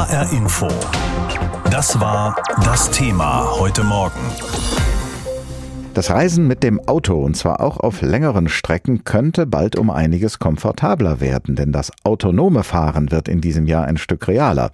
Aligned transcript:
HR 0.00 0.32
Info. 0.32 0.66
Das 1.70 2.00
war 2.00 2.34
das 2.64 2.90
Thema 2.90 3.46
heute 3.58 3.84
Morgen. 3.84 4.18
Das 5.92 6.08
Reisen 6.08 6.46
mit 6.46 6.62
dem 6.62 6.80
Auto, 6.88 7.22
und 7.22 7.36
zwar 7.36 7.60
auch 7.60 7.76
auf 7.76 8.00
längeren 8.00 8.48
Strecken, 8.48 9.04
könnte 9.04 9.44
bald 9.44 9.76
um 9.76 9.90
einiges 9.90 10.38
komfortabler 10.38 11.20
werden, 11.20 11.54
denn 11.54 11.70
das 11.70 11.92
autonome 12.02 12.64
Fahren 12.64 13.10
wird 13.10 13.28
in 13.28 13.42
diesem 13.42 13.66
Jahr 13.66 13.84
ein 13.84 13.98
Stück 13.98 14.26
realer. 14.26 14.70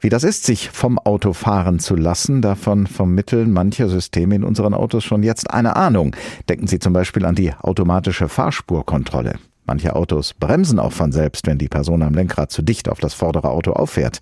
Wie 0.00 0.08
das 0.08 0.24
ist, 0.24 0.46
sich 0.46 0.70
vom 0.70 0.98
Auto 0.98 1.34
fahren 1.34 1.78
zu 1.78 1.94
lassen, 1.94 2.40
davon 2.40 2.86
vermitteln 2.86 3.52
manche 3.52 3.90
Systeme 3.90 4.34
in 4.34 4.44
unseren 4.44 4.72
Autos 4.72 5.04
schon 5.04 5.22
jetzt 5.22 5.50
eine 5.50 5.76
Ahnung. 5.76 6.16
Denken 6.48 6.68
Sie 6.68 6.78
zum 6.78 6.94
Beispiel 6.94 7.26
an 7.26 7.34
die 7.34 7.52
automatische 7.52 8.30
Fahrspurkontrolle. 8.30 9.34
Manche 9.66 9.96
Autos 9.96 10.34
bremsen 10.34 10.78
auch 10.78 10.92
von 10.92 11.10
selbst, 11.10 11.46
wenn 11.46 11.56
die 11.56 11.68
Person 11.68 12.02
am 12.02 12.12
Lenkrad 12.12 12.50
zu 12.50 12.60
dicht 12.60 12.88
auf 12.90 12.98
das 12.98 13.14
vordere 13.14 13.48
Auto 13.48 13.72
auffährt. 13.72 14.20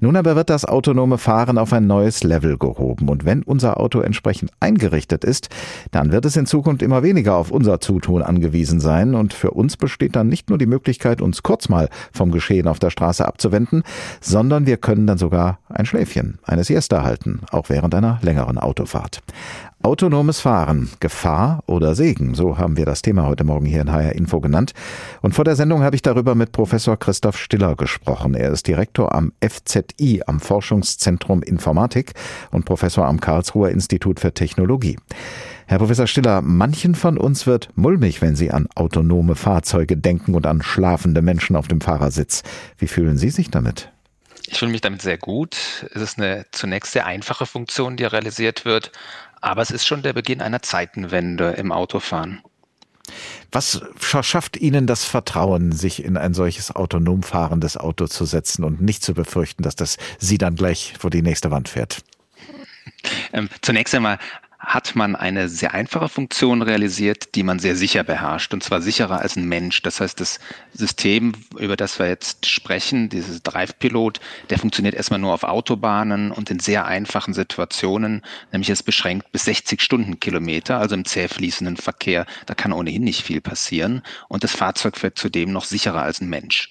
Nun 0.00 0.16
aber 0.16 0.34
wird 0.34 0.50
das 0.50 0.64
autonome 0.64 1.16
Fahren 1.18 1.58
auf 1.58 1.72
ein 1.72 1.86
neues 1.86 2.24
Level 2.24 2.58
gehoben. 2.58 3.08
Und 3.08 3.24
wenn 3.24 3.42
unser 3.42 3.78
Auto 3.78 4.00
entsprechend 4.00 4.50
eingerichtet 4.58 5.24
ist, 5.24 5.48
dann 5.92 6.10
wird 6.10 6.24
es 6.24 6.36
in 6.36 6.46
Zukunft 6.46 6.82
immer 6.82 7.02
weniger 7.04 7.36
auf 7.36 7.52
unser 7.52 7.80
Zutun 7.80 8.22
angewiesen 8.22 8.80
sein. 8.80 9.14
Und 9.14 9.32
für 9.32 9.52
uns 9.52 9.76
besteht 9.76 10.16
dann 10.16 10.28
nicht 10.28 10.48
nur 10.48 10.58
die 10.58 10.66
Möglichkeit, 10.66 11.22
uns 11.22 11.42
kurz 11.42 11.68
mal 11.68 11.88
vom 12.12 12.32
Geschehen 12.32 12.66
auf 12.66 12.80
der 12.80 12.90
Straße 12.90 13.26
abzuwenden, 13.26 13.84
sondern 14.20 14.66
wir 14.66 14.76
können 14.76 15.06
dann 15.06 15.18
sogar 15.18 15.60
ein 15.68 15.86
Schläfchen, 15.86 16.38
eine 16.42 16.64
Siesta 16.64 17.04
halten, 17.04 17.40
auch 17.52 17.68
während 17.68 17.94
einer 17.94 18.18
längeren 18.22 18.58
Autofahrt. 18.58 19.22
Autonomes 19.82 20.40
Fahren, 20.40 20.90
Gefahr 21.00 21.64
oder 21.64 21.94
Segen, 21.94 22.34
so 22.34 22.58
haben 22.58 22.76
wir 22.76 22.84
das 22.84 23.00
Thema 23.00 23.24
heute 23.24 23.44
Morgen 23.44 23.64
hier 23.64 23.80
in 23.80 23.90
HR 23.90 24.14
Info 24.14 24.38
genannt. 24.38 24.74
Und 25.22 25.34
vor 25.34 25.46
der 25.46 25.56
Sendung 25.56 25.82
habe 25.82 25.96
ich 25.96 26.02
darüber 26.02 26.34
mit 26.34 26.52
Professor 26.52 26.98
Christoph 26.98 27.38
Stiller 27.38 27.76
gesprochen. 27.76 28.34
Er 28.34 28.50
ist 28.50 28.66
Direktor 28.66 29.14
am 29.14 29.32
FZI, 29.42 30.22
am 30.26 30.38
Forschungszentrum 30.38 31.42
Informatik 31.42 32.12
und 32.50 32.66
Professor 32.66 33.06
am 33.06 33.22
Karlsruher 33.22 33.70
Institut 33.70 34.20
für 34.20 34.34
Technologie. 34.34 34.98
Herr 35.66 35.78
Professor 35.78 36.06
Stiller, 36.06 36.42
manchen 36.42 36.94
von 36.94 37.16
uns 37.16 37.46
wird 37.46 37.70
mulmig, 37.74 38.20
wenn 38.20 38.36
sie 38.36 38.50
an 38.50 38.68
autonome 38.74 39.34
Fahrzeuge 39.34 39.96
denken 39.96 40.34
und 40.34 40.46
an 40.46 40.60
schlafende 40.60 41.22
Menschen 41.22 41.56
auf 41.56 41.68
dem 41.68 41.80
Fahrersitz. 41.80 42.42
Wie 42.76 42.86
fühlen 42.86 43.16
Sie 43.16 43.30
sich 43.30 43.50
damit? 43.50 43.90
Ich 44.46 44.58
fühle 44.58 44.72
mich 44.72 44.80
damit 44.80 45.00
sehr 45.00 45.16
gut. 45.16 45.86
Es 45.94 46.02
ist 46.02 46.18
eine 46.18 46.44
zunächst 46.50 46.92
sehr 46.92 47.06
einfache 47.06 47.46
Funktion, 47.46 47.96
die 47.96 48.04
realisiert 48.04 48.64
wird, 48.64 48.90
aber 49.40 49.62
es 49.62 49.70
ist 49.70 49.86
schon 49.86 50.02
der 50.02 50.12
Beginn 50.12 50.40
einer 50.40 50.62
Zeitenwende 50.62 51.50
im 51.52 51.72
Autofahren. 51.72 52.42
Was 53.52 53.82
verschafft 53.96 54.56
Ihnen 54.56 54.86
das 54.86 55.04
Vertrauen, 55.04 55.72
sich 55.72 56.04
in 56.04 56.16
ein 56.16 56.34
solches 56.34 56.74
autonom 56.74 57.22
fahrendes 57.22 57.76
Auto 57.76 58.06
zu 58.06 58.24
setzen 58.24 58.62
und 58.64 58.80
nicht 58.80 59.02
zu 59.02 59.14
befürchten, 59.14 59.62
dass 59.62 59.74
das 59.74 59.96
Sie 60.18 60.38
dann 60.38 60.54
gleich 60.54 60.94
vor 60.98 61.10
die 61.10 61.22
nächste 61.22 61.50
Wand 61.50 61.68
fährt? 61.68 62.04
Ähm, 63.32 63.48
zunächst 63.62 63.94
einmal 63.94 64.18
hat 64.60 64.94
man 64.94 65.16
eine 65.16 65.48
sehr 65.48 65.72
einfache 65.72 66.10
Funktion 66.10 66.60
realisiert, 66.60 67.34
die 67.34 67.42
man 67.42 67.58
sehr 67.58 67.76
sicher 67.76 68.04
beherrscht, 68.04 68.52
und 68.52 68.62
zwar 68.62 68.82
sicherer 68.82 69.20
als 69.20 69.36
ein 69.36 69.48
Mensch. 69.48 69.80
Das 69.80 70.00
heißt, 70.00 70.20
das 70.20 70.38
System, 70.74 71.32
über 71.58 71.76
das 71.76 71.98
wir 71.98 72.08
jetzt 72.08 72.46
sprechen, 72.46 73.08
dieses 73.08 73.42
Drive-Pilot, 73.42 74.20
der 74.50 74.58
funktioniert 74.58 74.94
erstmal 74.94 75.18
nur 75.18 75.32
auf 75.32 75.44
Autobahnen 75.44 76.30
und 76.30 76.50
in 76.50 76.60
sehr 76.60 76.84
einfachen 76.84 77.32
Situationen, 77.32 78.20
nämlich 78.52 78.68
es 78.68 78.82
beschränkt 78.82 79.32
bis 79.32 79.46
60 79.46 79.80
Stundenkilometer, 79.80 80.78
also 80.78 80.94
im 80.94 81.06
zäh 81.06 81.28
fließenden 81.28 81.78
Verkehr. 81.78 82.26
Da 82.44 82.54
kann 82.54 82.74
ohnehin 82.74 83.02
nicht 83.02 83.22
viel 83.22 83.40
passieren. 83.40 84.02
Und 84.28 84.44
das 84.44 84.52
Fahrzeug 84.52 85.02
wird 85.02 85.18
zudem 85.18 85.52
noch 85.52 85.64
sicherer 85.64 86.02
als 86.02 86.20
ein 86.20 86.28
Mensch. 86.28 86.70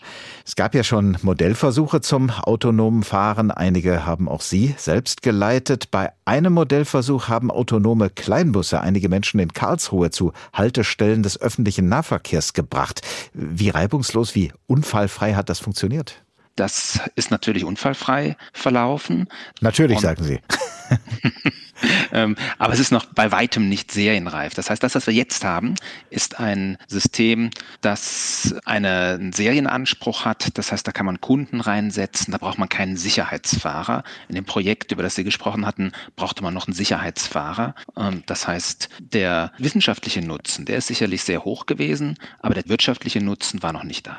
Es 0.50 0.56
gab 0.56 0.74
ja 0.74 0.84
schon 0.84 1.16
Modellversuche 1.22 2.02
zum 2.02 2.32
autonomen 2.32 3.04
Fahren. 3.04 3.52
Einige 3.52 4.08
haben 4.08 4.28
auch 4.28 4.42
Sie 4.42 4.74
selbst 4.80 5.22
geleitet. 5.22 5.92
Bei 5.92 6.12
einem 6.26 6.54
Modellversuch 6.54 7.28
haben 7.28 7.52
autonome 7.52 8.10
Kleinbusse 8.10 8.82
einige 8.82 9.10
Menschen 9.10 9.40
in 9.40 9.54
Karlsruhe 9.54 10.10
zu 10.10 10.34
Haltestellen 10.52 11.22
des 11.22 11.40
öffentlichen 11.40 11.88
Nahverkehrs 11.88 12.54
gebracht. 12.54 13.02
Wie 13.32 13.70
reibungslos, 13.70 14.34
wie 14.34 14.52
unfallfrei 14.66 15.36
hat 15.36 15.50
das 15.50 15.60
funktioniert? 15.60 16.24
Das 16.56 17.00
ist 17.14 17.30
natürlich 17.30 17.64
unfallfrei 17.64 18.36
verlaufen. 18.52 19.28
Natürlich, 19.62 19.98
Und 19.98 20.02
sagen 20.02 20.24
Sie. 20.24 20.40
ähm, 22.14 22.36
aber 22.58 22.74
es 22.74 22.80
ist 22.80 22.92
noch 22.92 23.06
bei 23.06 23.32
weitem 23.32 23.70
nicht 23.70 23.92
serienreif. 23.92 24.54
Das 24.54 24.70
heißt, 24.70 24.82
das, 24.84 24.96
was 24.96 25.08
wir 25.08 25.14
jetzt 25.14 25.44
haben, 25.44 25.76
ist 26.10 26.40
ein 26.40 26.78
System, 26.88 27.50
das 27.82 28.56
einen 28.66 29.34
Serienanspruch 29.34 30.26
hat. 30.26 30.58
Das 30.58 30.72
heißt, 30.72 30.88
da 30.88 30.92
kann 30.92 31.06
man 31.06 31.22
Kunden 31.22 31.62
reinsetzen, 31.62 32.32
da 32.32 32.38
braucht 32.38 32.58
man 32.58 32.70
keinen 32.70 32.98
Sicherheitsfahrer. 32.98 34.04
In 34.28 34.36
dem 34.36 34.46
Projekt, 34.46 34.92
über 34.92 35.04
das 35.04 35.16
Sie 35.16 35.24
gesprochen 35.24 35.66
hatten, 35.66 35.92
brauchte 36.16 36.44
man 36.44 36.54
noch 36.54 36.68
einen 36.68 36.76
Sicherheitsfahrer. 36.76 37.76
Ähm, 37.98 38.24
das 38.26 38.48
heißt, 38.48 38.90
der 39.00 39.52
wissenschaftliche 39.58 40.22
Nutzen, 40.22 40.66
der 40.66 40.78
ist 40.78 40.88
sicherlich 40.88 41.24
sehr 41.24 41.44
hoch 41.44 41.66
gewesen, 41.66 42.18
aber 42.40 42.54
der 42.56 42.68
wirtschaftliche 42.68 43.24
Nutzen 43.24 43.64
war 43.64 43.74
noch 43.74 43.84
nicht 43.84 44.08
da. 44.08 44.18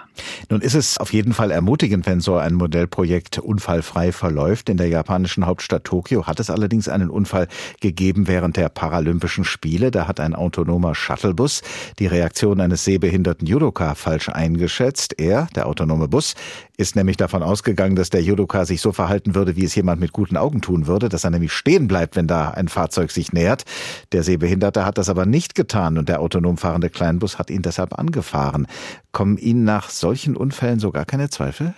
Nun 0.48 0.60
ist 0.60 0.74
es 0.74 0.98
auf 0.98 1.12
jeden 1.12 1.32
Fall 1.32 1.50
ermutigend, 1.50 2.06
wenn 2.06 2.20
so 2.20 2.36
ein 2.36 2.54
Modellprojekt 2.54 3.38
unfallfrei 3.38 4.12
verläuft. 4.12 4.68
In 4.68 4.76
der 4.76 4.88
japanischen 4.88 5.46
Hauptstadt 5.46 5.84
Tokio 5.84 6.26
hat 6.26 6.40
es 6.40 6.50
allerdings 6.50 6.88
einen 6.88 7.10
Unfall 7.10 7.48
gegeben 7.80 8.28
während 8.28 8.56
der 8.56 8.68
Paralympischen 8.68 9.44
Spiele. 9.44 9.90
Da 9.90 10.06
hat 10.08 10.20
ein 10.20 10.34
autonomer 10.34 10.94
Shuttlebus 10.94 11.62
die 11.98 12.06
Reaktion 12.06 12.60
eines 12.60 12.84
sehbehinderten 12.84 13.46
Judoka 13.46 13.94
falsch 13.94 14.28
eingeschätzt. 14.28 15.18
Er, 15.18 15.48
der 15.54 15.66
autonome 15.66 16.08
Bus, 16.08 16.34
ist 16.76 16.96
nämlich 16.96 17.16
davon 17.16 17.42
ausgegangen, 17.42 17.96
dass 17.96 18.10
der 18.10 18.22
Judoka 18.22 18.64
sich 18.64 18.80
so 18.80 18.92
verhalten 18.92 19.34
würde, 19.34 19.56
wie 19.56 19.64
es 19.64 19.74
jemand 19.74 20.00
mit 20.00 20.12
guten 20.12 20.36
Augen 20.36 20.60
tun 20.60 20.86
würde, 20.86 21.08
dass 21.08 21.24
er 21.24 21.30
nämlich 21.30 21.52
stehen 21.52 21.88
bleibt, 21.88 22.16
wenn 22.16 22.26
da 22.26 22.50
ein 22.50 22.68
Fahrzeug 22.68 23.10
sich 23.10 23.32
nähert. 23.32 23.64
Der 24.12 24.22
Sehbehinderte 24.22 24.84
hat 24.84 24.98
das 24.98 25.08
aber 25.08 25.26
nicht 25.26 25.54
getan 25.54 25.98
und 25.98 26.08
der 26.08 26.20
autonom 26.20 26.56
fahrende 26.56 26.90
Kleinbus 26.90 27.38
hat 27.38 27.50
ihn 27.50 27.62
deshalb 27.62 27.98
angefahren. 27.98 28.66
Kommen 29.12 29.36
Ihnen 29.36 29.64
nach 29.64 29.90
solchen 29.90 30.36
Unfällen 30.36 30.80
so 30.80 30.90
gar 30.90 31.04
keine 31.04 31.30
Zweifel? 31.30 31.74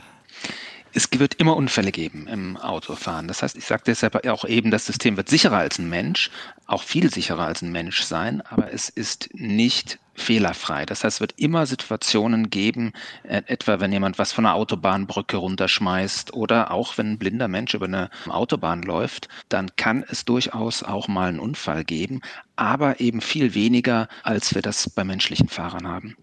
Es 0.94 1.08
wird 1.12 1.34
immer 1.34 1.56
Unfälle 1.56 1.92
geben 1.92 2.26
im 2.28 2.56
Autofahren. 2.56 3.28
Das 3.28 3.42
heißt, 3.42 3.56
ich 3.56 3.64
sage 3.64 3.82
deshalb 3.86 4.26
auch 4.26 4.44
eben, 4.44 4.70
das 4.70 4.86
System 4.86 5.16
wird 5.16 5.28
sicherer 5.28 5.58
als 5.58 5.78
ein 5.78 5.88
Mensch, 5.88 6.30
auch 6.66 6.82
viel 6.82 7.12
sicherer 7.12 7.46
als 7.46 7.62
ein 7.62 7.72
Mensch 7.72 8.02
sein, 8.02 8.42
aber 8.42 8.72
es 8.72 8.88
ist 8.88 9.30
nicht 9.32 9.98
fehlerfrei. 10.14 10.84
Das 10.84 11.04
heißt, 11.04 11.16
es 11.16 11.20
wird 11.20 11.34
immer 11.38 11.66
Situationen 11.66 12.50
geben, 12.50 12.92
äh, 13.22 13.42
etwa 13.46 13.80
wenn 13.80 13.92
jemand 13.92 14.18
was 14.18 14.32
von 14.32 14.44
einer 14.44 14.54
Autobahnbrücke 14.54 15.36
runterschmeißt 15.38 16.34
oder 16.34 16.70
auch 16.70 16.98
wenn 16.98 17.12
ein 17.12 17.18
blinder 17.18 17.48
Mensch 17.48 17.72
über 17.74 17.86
eine 17.86 18.10
Autobahn 18.28 18.82
läuft, 18.82 19.28
dann 19.48 19.74
kann 19.76 20.04
es 20.08 20.24
durchaus 20.24 20.82
auch 20.82 21.08
mal 21.08 21.28
einen 21.28 21.40
Unfall 21.40 21.84
geben, 21.84 22.20
aber 22.56 23.00
eben 23.00 23.20
viel 23.20 23.54
weniger, 23.54 24.08
als 24.22 24.54
wir 24.54 24.62
das 24.62 24.90
bei 24.90 25.04
menschlichen 25.04 25.48
Fahrern 25.48 25.88
haben. 25.88 26.16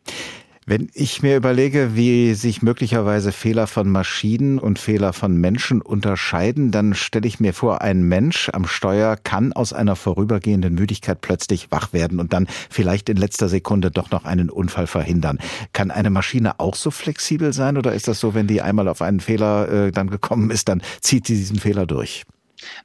Wenn 0.70 0.92
ich 0.94 1.24
mir 1.24 1.36
überlege, 1.36 1.96
wie 1.96 2.36
sich 2.36 2.62
möglicherweise 2.62 3.32
Fehler 3.32 3.66
von 3.66 3.90
Maschinen 3.90 4.60
und 4.60 4.78
Fehler 4.78 5.14
von 5.14 5.36
Menschen 5.36 5.82
unterscheiden, 5.82 6.70
dann 6.70 6.94
stelle 6.94 7.28
ich 7.28 7.40
mir 7.40 7.56
vor, 7.56 7.82
ein 7.82 8.04
Mensch 8.04 8.52
am 8.54 8.68
Steuer 8.68 9.18
kann 9.18 9.52
aus 9.52 9.74
einer 9.74 9.96
vorübergehenden 9.96 10.76
Müdigkeit 10.76 11.22
plötzlich 11.22 11.72
wach 11.72 11.92
werden 11.92 12.20
und 12.20 12.34
dann 12.34 12.46
vielleicht 12.70 13.10
in 13.10 13.18
letzter 13.18 13.50
Sekunde 13.50 13.90
doch 13.90 14.12
noch 14.12 14.26
einen 14.26 14.52
Unfall 14.52 14.86
verhindern. 14.86 15.40
Kann 15.74 15.90
eine 15.90 16.12
Maschine 16.12 16.60
auch 16.60 16.76
so 16.76 16.92
flexibel 16.92 17.52
sein 17.52 17.76
oder 17.76 17.94
ist 17.94 18.08
das 18.08 18.20
so, 18.20 18.36
wenn 18.36 18.46
die 18.46 18.62
einmal 18.62 18.90
auf 18.90 19.02
einen 19.02 19.22
Fehler 19.22 19.88
äh, 19.88 19.92
dann 19.92 20.12
gekommen 20.12 20.52
ist, 20.52 20.70
dann 20.70 20.84
zieht 21.02 21.26
sie 21.26 21.36
diesen 21.36 21.58
Fehler 21.58 21.88
durch? 21.88 22.26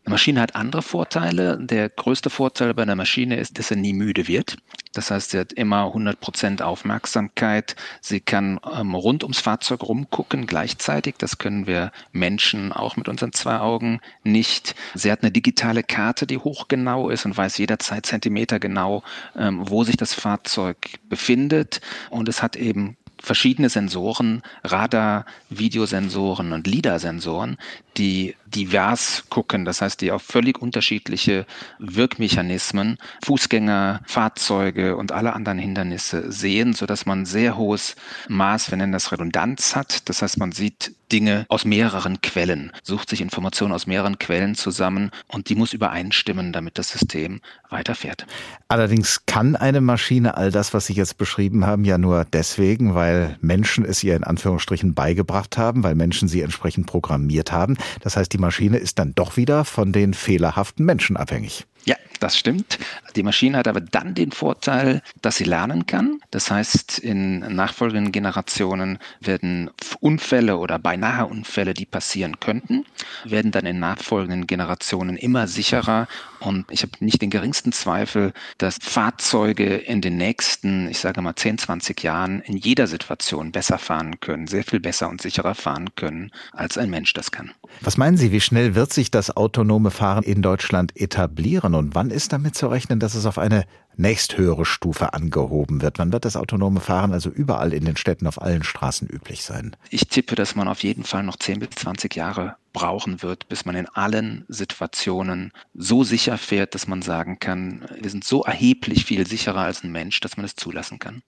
Eine 0.04 0.12
Maschine 0.12 0.40
hat 0.40 0.54
andere 0.54 0.82
Vorteile. 0.82 1.58
Der 1.58 1.88
größte 1.88 2.30
Vorteil 2.30 2.74
bei 2.74 2.82
einer 2.82 2.96
Maschine 2.96 3.36
ist, 3.36 3.58
dass 3.58 3.70
er 3.70 3.76
nie 3.76 3.92
müde 3.92 4.28
wird. 4.28 4.56
Das 4.92 5.10
heißt, 5.10 5.30
sie 5.30 5.38
hat 5.38 5.52
immer 5.52 5.86
100 5.86 6.20
Prozent 6.20 6.62
Aufmerksamkeit. 6.62 7.74
Sie 8.00 8.20
kann 8.20 8.60
ähm, 8.72 8.94
rund 8.94 9.24
ums 9.24 9.40
Fahrzeug 9.40 9.82
rumgucken 9.82 10.46
gleichzeitig. 10.46 11.16
Das 11.18 11.38
können 11.38 11.66
wir 11.66 11.90
Menschen 12.12 12.72
auch 12.72 12.96
mit 12.96 13.08
unseren 13.08 13.32
zwei 13.32 13.58
Augen 13.58 14.00
nicht. 14.22 14.74
Sie 14.94 15.10
hat 15.10 15.22
eine 15.22 15.32
digitale 15.32 15.82
Karte, 15.82 16.26
die 16.26 16.38
hochgenau 16.38 17.10
ist 17.10 17.26
und 17.26 17.36
weiß 17.36 17.58
jederzeit 17.58 18.06
Zentimeter 18.06 18.60
genau, 18.60 19.02
ähm, 19.36 19.68
wo 19.68 19.82
sich 19.84 19.96
das 19.96 20.14
Fahrzeug 20.14 20.76
befindet. 21.08 21.80
Und 22.10 22.28
es 22.28 22.42
hat 22.42 22.56
eben 22.56 22.96
verschiedene 23.24 23.68
Sensoren, 23.68 24.42
Radar, 24.62 25.24
Videosensoren 25.48 26.52
und 26.52 26.66
LIDAR-Sensoren, 26.66 27.56
die 27.96 28.36
divers 28.46 29.24
gucken, 29.30 29.64
das 29.64 29.80
heißt, 29.80 30.00
die 30.00 30.12
auf 30.12 30.22
völlig 30.22 30.60
unterschiedliche 30.60 31.46
Wirkmechanismen, 31.78 32.98
Fußgänger, 33.24 34.00
Fahrzeuge 34.04 34.96
und 34.96 35.12
alle 35.12 35.32
anderen 35.32 35.58
Hindernisse 35.58 36.30
sehen, 36.30 36.72
sodass 36.74 37.06
man 37.06 37.24
sehr 37.24 37.56
hohes 37.56 37.96
Maß, 38.28 38.70
wir 38.70 38.78
nennen 38.78 38.92
das 38.92 39.10
Redundanz 39.10 39.74
hat. 39.74 40.08
Das 40.08 40.22
heißt, 40.22 40.38
man 40.38 40.52
sieht 40.52 40.94
Dinge 41.14 41.46
aus 41.48 41.64
mehreren 41.64 42.20
Quellen, 42.22 42.72
sucht 42.82 43.08
sich 43.08 43.20
Informationen 43.20 43.72
aus 43.72 43.86
mehreren 43.86 44.18
Quellen 44.18 44.56
zusammen 44.56 45.12
und 45.28 45.48
die 45.48 45.54
muss 45.54 45.72
übereinstimmen, 45.72 46.52
damit 46.52 46.76
das 46.76 46.90
System 46.90 47.40
weiterfährt. 47.70 48.26
Allerdings 48.66 49.24
kann 49.24 49.54
eine 49.54 49.80
Maschine 49.80 50.36
all 50.36 50.50
das, 50.50 50.74
was 50.74 50.86
Sie 50.86 50.92
jetzt 50.92 51.16
beschrieben 51.16 51.66
haben, 51.66 51.84
ja 51.84 51.98
nur 51.98 52.24
deswegen, 52.24 52.96
weil 52.96 53.38
Menschen 53.40 53.84
es 53.84 54.02
ihr 54.02 54.16
in 54.16 54.24
Anführungsstrichen 54.24 54.94
beigebracht 54.94 55.56
haben, 55.56 55.84
weil 55.84 55.94
Menschen 55.94 56.26
sie 56.26 56.40
entsprechend 56.40 56.88
programmiert 56.88 57.52
haben. 57.52 57.76
Das 58.00 58.16
heißt, 58.16 58.32
die 58.32 58.38
Maschine 58.38 58.78
ist 58.78 58.98
dann 58.98 59.14
doch 59.14 59.36
wieder 59.36 59.64
von 59.64 59.92
den 59.92 60.14
fehlerhaften 60.14 60.84
Menschen 60.84 61.16
abhängig. 61.16 61.64
Ja, 61.84 61.94
das 62.20 62.36
stimmt. 62.36 62.78
Die 63.16 63.22
Maschine 63.22 63.58
hat 63.58 63.68
aber 63.68 63.80
dann 63.80 64.14
den 64.14 64.32
Vorteil, 64.32 65.02
dass 65.22 65.36
sie 65.36 65.44
lernen 65.44 65.86
kann. 65.86 66.20
Das 66.30 66.50
heißt, 66.50 66.98
in 66.98 67.40
nachfolgenden 67.40 68.12
Generationen 68.12 68.98
werden 69.20 69.70
Unfälle 70.00 70.58
oder 70.58 70.78
beinahe 70.78 71.26
Unfälle, 71.26 71.74
die 71.74 71.86
passieren 71.86 72.40
könnten, 72.40 72.84
werden 73.24 73.50
dann 73.50 73.66
in 73.66 73.78
nachfolgenden 73.78 74.46
Generationen 74.46 75.16
immer 75.16 75.46
sicherer. 75.46 76.08
Und 76.40 76.66
ich 76.70 76.82
habe 76.82 76.92
nicht 77.00 77.22
den 77.22 77.30
geringsten 77.30 77.72
Zweifel, 77.72 78.32
dass 78.58 78.78
Fahrzeuge 78.80 79.76
in 79.76 80.00
den 80.00 80.16
nächsten, 80.16 80.88
ich 80.88 80.98
sage 80.98 81.22
mal 81.22 81.34
10, 81.34 81.58
20 81.58 82.02
Jahren 82.02 82.40
in 82.40 82.56
jeder 82.56 82.86
Situation 82.86 83.52
besser 83.52 83.78
fahren 83.78 84.20
können, 84.20 84.46
sehr 84.46 84.64
viel 84.64 84.80
besser 84.80 85.08
und 85.08 85.22
sicherer 85.22 85.54
fahren 85.54 85.94
können, 85.96 86.30
als 86.52 86.78
ein 86.78 86.90
Mensch 86.90 87.12
das 87.12 87.30
kann. 87.30 87.52
Was 87.80 87.96
meinen 87.96 88.16
Sie, 88.16 88.32
wie 88.32 88.40
schnell 88.40 88.74
wird 88.74 88.92
sich 88.92 89.10
das 89.10 89.36
autonome 89.36 89.90
Fahren 89.90 90.22
in 90.24 90.42
Deutschland 90.42 90.96
etablieren 90.96 91.74
und 91.74 91.94
wann 91.94 92.03
ist 92.10 92.32
damit 92.32 92.54
zu 92.54 92.68
rechnen, 92.68 93.00
dass 93.00 93.14
es 93.14 93.26
auf 93.26 93.38
eine 93.38 93.64
nächsthöhere 93.96 94.64
Stufe 94.64 95.12
angehoben 95.12 95.82
wird? 95.82 95.98
Wann 95.98 96.12
wird 96.12 96.24
das 96.24 96.36
autonome 96.36 96.80
Fahren 96.80 97.12
also 97.12 97.30
überall 97.30 97.72
in 97.72 97.84
den 97.84 97.96
Städten 97.96 98.26
auf 98.26 98.40
allen 98.40 98.62
Straßen 98.62 99.08
üblich 99.08 99.42
sein? 99.42 99.76
Ich 99.90 100.08
tippe, 100.08 100.34
dass 100.34 100.54
man 100.54 100.68
auf 100.68 100.82
jeden 100.82 101.04
Fall 101.04 101.22
noch 101.22 101.36
10 101.36 101.60
bis 101.60 101.70
20 101.70 102.14
Jahre 102.14 102.56
brauchen 102.72 103.22
wird, 103.22 103.48
bis 103.48 103.64
man 103.64 103.76
in 103.76 103.88
allen 103.88 104.44
Situationen 104.48 105.52
so 105.74 106.04
sicher 106.04 106.38
fährt, 106.38 106.74
dass 106.74 106.86
man 106.86 107.02
sagen 107.02 107.38
kann, 107.38 107.86
wir 108.00 108.10
sind 108.10 108.24
so 108.24 108.42
erheblich 108.42 109.04
viel 109.04 109.26
sicherer 109.26 109.60
als 109.60 109.84
ein 109.84 109.92
Mensch, 109.92 110.20
dass 110.20 110.36
man 110.36 110.44
es 110.44 110.56
zulassen 110.56 110.98
kann. 110.98 111.22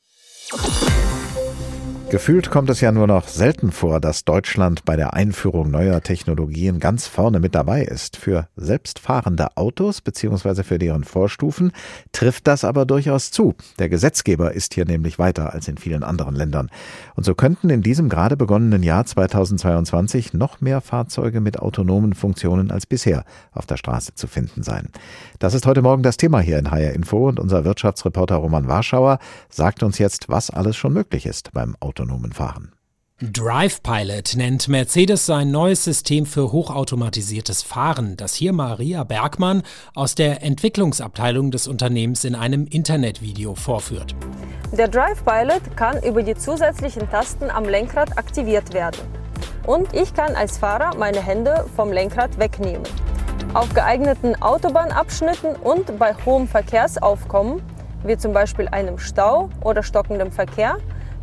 Gefühlt 2.09 2.51
kommt 2.51 2.71
es 2.71 2.81
ja 2.81 2.93
nur 2.93 3.09
noch 3.09 3.27
selten 3.27 3.73
vor, 3.73 3.99
dass 3.99 4.25
Deutschland 4.25 4.85
bei 4.85 4.95
der 4.95 5.15
Einführung 5.15 5.73
neuer 5.73 6.01
Technologien 6.03 6.79
ganz 6.79 7.09
vorne 7.09 7.41
mit 7.41 7.57
dabei 7.57 7.83
ist. 7.83 8.17
Für 8.17 8.47
selbstfahrende 8.55 9.57
Autos 9.57 10.03
bzw. 10.03 10.63
für 10.63 10.79
deren 10.79 11.03
Vorstufen 11.03 11.73
trifft 12.13 12.47
das 12.47 12.63
aber 12.63 12.87
durchaus 12.87 13.33
zu. 13.33 13.57
Der 13.81 13.89
Gesetzgeber 13.89 14.53
ist 14.53 14.75
hier 14.75 14.85
nämlich 14.85 15.19
weiter 15.19 15.53
als 15.53 15.67
in 15.67 15.79
vielen 15.79 16.05
anderen 16.05 16.37
Ländern. 16.37 16.71
Und 17.17 17.25
so 17.25 17.35
könnten 17.35 17.71
in 17.71 17.83
diesem 17.83 18.09
gerade 18.09 18.37
begonnenen 18.37 18.85
Jahr 18.85 19.05
2022 19.05 20.33
noch 20.33 20.61
mehr 20.61 20.81
Fahrzeuge 20.81 21.41
mit 21.41 21.59
autonomen 21.59 22.15
Funktionen 22.15 22.71
als 22.71 22.87
bisher 22.87 23.25
auf 23.51 23.67
der 23.67 23.79
Straße 23.79 24.15
zu 24.15 24.29
finden 24.29 24.63
sein. 24.63 24.91
Das 25.41 25.55
ist 25.55 25.67
heute 25.67 25.83
Morgen 25.83 26.05
das 26.05 26.19
Thema 26.19 26.39
hier 26.39 26.61
in 26.61 26.71
HR 26.71 26.93
Info 26.93 27.27
und 27.27 27.41
unser 27.41 27.65
Wirtschaftsreporter 27.65 28.37
Roman 28.37 28.69
Warschauer 28.69 29.19
sagt 29.49 29.83
uns 29.83 29.99
jetzt, 29.99 30.29
was 30.29 30.51
alles 30.51 30.77
schon 30.77 30.93
möglich 30.93 31.27
ist 31.27 31.53
beim 31.53 31.75
Auto 31.81 31.96
autonomen 31.97 32.33
Fahren. 32.33 32.73
Drive 33.23 33.83
Pilot 33.83 34.35
nennt 34.37 34.69
Mercedes 34.69 35.25
sein 35.25 35.51
neues 35.51 35.85
System 35.85 36.27
für 36.27 36.53
hochautomatisiertes 36.53 37.63
Fahren, 37.63 38.19
das 38.19 38.35
hier 38.35 38.53
Maria 38.53 39.05
Bergmann 39.05 39.63
aus 39.95 40.15
der 40.15 40.43
Entwicklungsabteilung 40.43 41.51
des 41.51 41.67
Unternehmens 41.67 42.25
in 42.25 42.35
einem 42.35 42.67
Internetvideo 42.67 43.55
vorführt. 43.55 44.15
Der 44.77 44.89
Drive 44.89 45.25
Pilot 45.25 45.63
kann 45.77 46.03
über 46.03 46.23
die 46.23 46.35
zusätzlichen 46.35 47.09
Tasten 47.11 47.49
am 47.49 47.65
Lenkrad 47.65 48.19
aktiviert 48.19 48.75
werden. 48.75 49.01
Und 49.65 49.95
ich 49.95 50.13
kann 50.13 50.35
als 50.35 50.59
Fahrer 50.59 50.95
meine 50.97 51.23
Hände 51.23 51.65
vom 51.75 51.91
Lenkrad 51.91 52.39
wegnehmen. 52.39 52.87
Auf 53.55 53.73
geeigneten 53.73 54.35
Autobahnabschnitten 54.43 55.57
und 55.57 55.99
bei 55.99 56.15
hohem 56.27 56.47
Verkehrsaufkommen, 56.47 57.63
wie 58.05 58.19
zum 58.19 58.35
Beispiel 58.35 58.69
einem 58.69 58.99
Stau 58.99 59.49
oder 59.63 59.83
stockendem 59.83 60.31
Verkehr, 60.31 60.77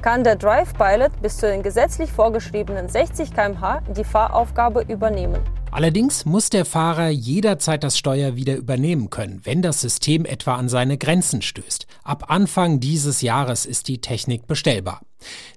kann 0.04 0.26
der 0.26 0.36
Drive 0.36 0.74
Pilot 0.74 1.14
bis 1.22 1.38
zu 1.38 1.48
den 1.48 1.64
gesetzlich 1.64 2.12
vorgeschriebenen 2.12 2.90
60 2.90 3.34
km/h 3.34 3.82
die 3.96 4.04
Fahraufgabe 4.04 4.82
übernehmen. 4.82 5.40
Allerdings 5.72 6.26
muss 6.26 6.50
der 6.50 6.66
Fahrer 6.66 7.08
jederzeit 7.08 7.84
das 7.86 7.98
Steuer 7.98 8.36
wieder 8.36 8.58
übernehmen 8.58 9.10
können, 9.10 9.40
wenn 9.44 9.62
das 9.62 9.80
System 9.80 10.26
etwa 10.26 10.56
an 10.56 10.68
seine 10.68 10.98
Grenzen 10.98 11.42
stößt. 11.42 11.88
Ab 12.04 12.26
Anfang 12.28 12.82
dieses 12.82 13.22
Jahres 13.22 13.66
ist 13.66 13.88
die 13.88 14.02
Technik 14.02 14.46
bestellbar. 14.46 15.00